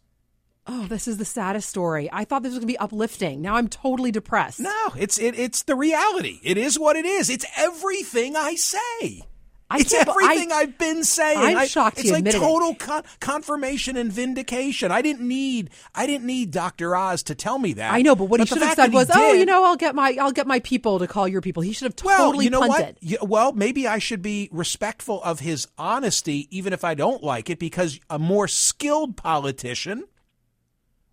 Oh, 0.66 0.86
this 0.86 1.08
is 1.08 1.16
the 1.18 1.24
saddest 1.24 1.68
story. 1.68 2.08
I 2.12 2.24
thought 2.24 2.42
this 2.42 2.50
was 2.50 2.58
going 2.58 2.68
to 2.68 2.72
be 2.72 2.78
uplifting. 2.78 3.42
Now 3.42 3.56
I'm 3.56 3.68
totally 3.68 4.12
depressed. 4.12 4.60
No, 4.60 4.92
it's 4.96 5.18
it, 5.18 5.36
it's 5.38 5.64
the 5.64 5.74
reality. 5.74 6.38
It 6.44 6.56
is 6.56 6.78
what 6.78 6.94
it 6.96 7.04
is. 7.04 7.28
It's 7.30 7.44
everything 7.56 8.36
I 8.36 8.54
say. 8.54 9.22
I 9.68 9.78
it's 9.78 9.92
everything 9.94 10.52
I- 10.52 10.60
have 10.60 10.78
been 10.78 11.02
saying. 11.02 11.38
I'm 11.38 11.56
I- 11.56 11.66
shocked 11.66 11.98
It's 11.98 12.10
like 12.12 12.30
total 12.30 12.74
con- 12.74 13.02
confirmation 13.20 13.96
and 13.96 14.12
vindication. 14.12 14.92
I 14.92 15.02
didn't 15.02 15.26
need 15.26 15.70
I 15.94 16.06
didn't 16.06 16.26
need 16.26 16.50
Dr. 16.52 16.94
Oz 16.94 17.22
to 17.24 17.34
tell 17.34 17.58
me 17.58 17.72
that. 17.72 17.92
I 17.92 18.02
know, 18.02 18.14
but 18.14 18.26
what 18.26 18.38
he 18.38 18.46
should 18.46 18.58
have 18.62 18.74
said 18.76 18.92
was, 18.92 19.10
"Oh, 19.12 19.32
did- 19.32 19.40
you 19.40 19.46
know, 19.46 19.64
I'll 19.64 19.76
get 19.76 19.94
my 19.96 20.16
I'll 20.20 20.30
get 20.30 20.46
my 20.46 20.60
people 20.60 20.98
to 21.00 21.08
call 21.08 21.26
your 21.26 21.40
people." 21.40 21.62
He 21.62 21.72
should 21.72 21.86
have 21.86 22.04
well, 22.04 22.18
totally 22.26 22.44
you 22.44 22.50
know 22.50 22.60
punted. 22.60 22.86
what? 22.86 22.96
Yeah, 23.00 23.18
well, 23.22 23.52
maybe 23.52 23.88
I 23.88 23.98
should 23.98 24.22
be 24.22 24.48
respectful 24.52 25.20
of 25.24 25.40
his 25.40 25.66
honesty, 25.76 26.46
even 26.56 26.72
if 26.72 26.84
I 26.84 26.94
don't 26.94 27.22
like 27.24 27.48
it, 27.50 27.58
because 27.58 27.98
a 28.10 28.18
more 28.18 28.46
skilled 28.46 29.16
politician 29.16 30.04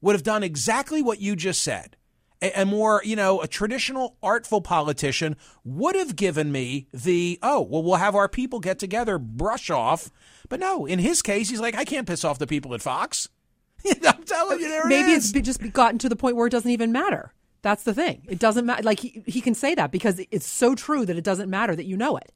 would 0.01 0.15
have 0.15 0.23
done 0.23 0.43
exactly 0.43 1.01
what 1.01 1.19
you 1.19 1.35
just 1.35 1.61
said. 1.61 1.95
A, 2.41 2.61
a 2.61 2.65
more, 2.65 3.01
you 3.03 3.15
know, 3.15 3.41
a 3.41 3.47
traditional 3.47 4.17
artful 4.23 4.61
politician 4.61 5.35
would 5.63 5.95
have 5.95 6.15
given 6.15 6.51
me 6.51 6.87
the, 6.93 7.37
oh, 7.43 7.61
well, 7.61 7.83
we'll 7.83 7.95
have 7.95 8.15
our 8.15 8.29
people 8.29 8.59
get 8.59 8.79
together, 8.79 9.17
brush 9.17 9.69
off. 9.69 10.09
But 10.47 10.59
no, 10.59 10.85
in 10.85 10.99
his 10.99 11.21
case, 11.21 11.49
he's 11.49 11.59
like, 11.59 11.75
I 11.75 11.85
can't 11.85 12.07
piss 12.07 12.23
off 12.23 12.39
the 12.39 12.47
people 12.47 12.73
at 12.73 12.81
Fox. 12.81 13.27
I'm 14.07 14.23
telling 14.23 14.59
you, 14.59 14.67
there 14.67 14.87
Maybe 14.87 15.11
it 15.11 15.17
it's 15.17 15.31
just 15.31 15.73
gotten 15.73 15.99
to 15.99 16.09
the 16.09 16.15
point 16.15 16.35
where 16.35 16.47
it 16.47 16.51
doesn't 16.51 16.71
even 16.71 16.91
matter. 16.91 17.33
That's 17.61 17.83
the 17.83 17.93
thing. 17.93 18.23
It 18.29 18.39
doesn't 18.39 18.65
matter. 18.65 18.83
Like 18.83 18.99
he, 18.99 19.21
he 19.25 19.41
can 19.41 19.53
say 19.53 19.75
that 19.75 19.91
because 19.91 20.21
it's 20.31 20.47
so 20.47 20.75
true 20.75 21.05
that 21.05 21.17
it 21.17 21.23
doesn't 21.23 21.49
matter 21.49 21.75
that 21.75 21.85
you 21.85 21.97
know 21.97 22.17
it. 22.17 22.31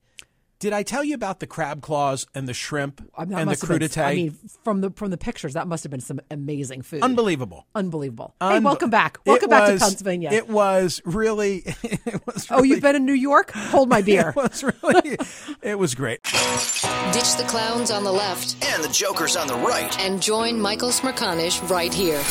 Did 0.63 0.71
I 0.71 0.84
tell 0.84 1.04
you 1.04 1.13
about 1.13 1.41
the 1.41 1.45
crab 1.45 1.82
claws 1.82 2.26
and 2.34 2.47
the 2.47 2.54
shrimp 2.54 3.02
I 3.17 3.26
mean, 3.26 3.32
that 3.32 3.39
and 3.41 3.41
the 3.41 3.52
must 3.52 3.62
have 3.63 3.69
been- 3.78 3.80
crudité? 3.89 4.02
I 4.06 4.15
mean, 4.15 4.39
from 4.63 4.80
the 4.80 4.91
from 4.91 5.12
the 5.12 5.17
pictures, 5.17 5.56
that 5.56 5.67
must 5.67 5.84
have 5.84 5.91
been 5.91 5.99
some 5.99 6.21
amazing 6.32 6.84
food. 6.84 7.04
Unbelievable. 7.04 7.67
Unbelievable. 7.76 8.34
hey, 8.39 8.60
welcome 8.62 8.89
back. 8.89 9.17
Welcome 9.26 9.49
back 9.49 9.69
was- 9.71 9.82
to 9.82 9.86
Pennsylvania. 9.88 10.30
It 10.32 10.47
was 10.47 11.02
really. 11.04 11.65
It 11.84 12.26
was 12.26 12.47
oh, 12.49 12.63
you've 12.63 12.80
been 12.82 12.95
in 12.95 13.06
New 13.06 13.12
York? 13.13 13.52
Hold 13.52 13.89
my 13.89 14.02
beer. 14.10 14.30
It 14.30 14.36
was 14.38 14.63
really. 14.63 15.17
It 15.62 15.78
was 15.78 15.95
great. 15.95 16.23
Ditch 16.23 17.36
the 17.36 17.45
clowns 17.45 17.91
on 17.91 18.06
the 18.06 18.13
left 18.13 18.56
And 18.65 18.82
the 18.82 18.88
Joker's 18.88 19.36
on 19.36 19.47
the 19.47 19.56
right. 19.56 19.99
and 19.99 20.21
join 20.21 20.62
Michael 20.62 20.91
Smerconish 20.91 21.60
right 21.69 21.93
here 21.93 22.23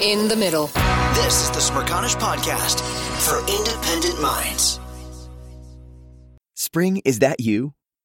in 0.00 0.28
the 0.28 0.36
middle. 0.36 0.68
This 1.14 1.42
is 1.42 1.50
the 1.50 1.58
Smerconish 1.58 2.14
Podcast 2.20 2.78
for 3.26 3.40
independent 3.52 4.22
minds. 4.22 4.78
Spring, 6.54 7.02
is 7.04 7.18
that 7.18 7.40
you? 7.40 7.74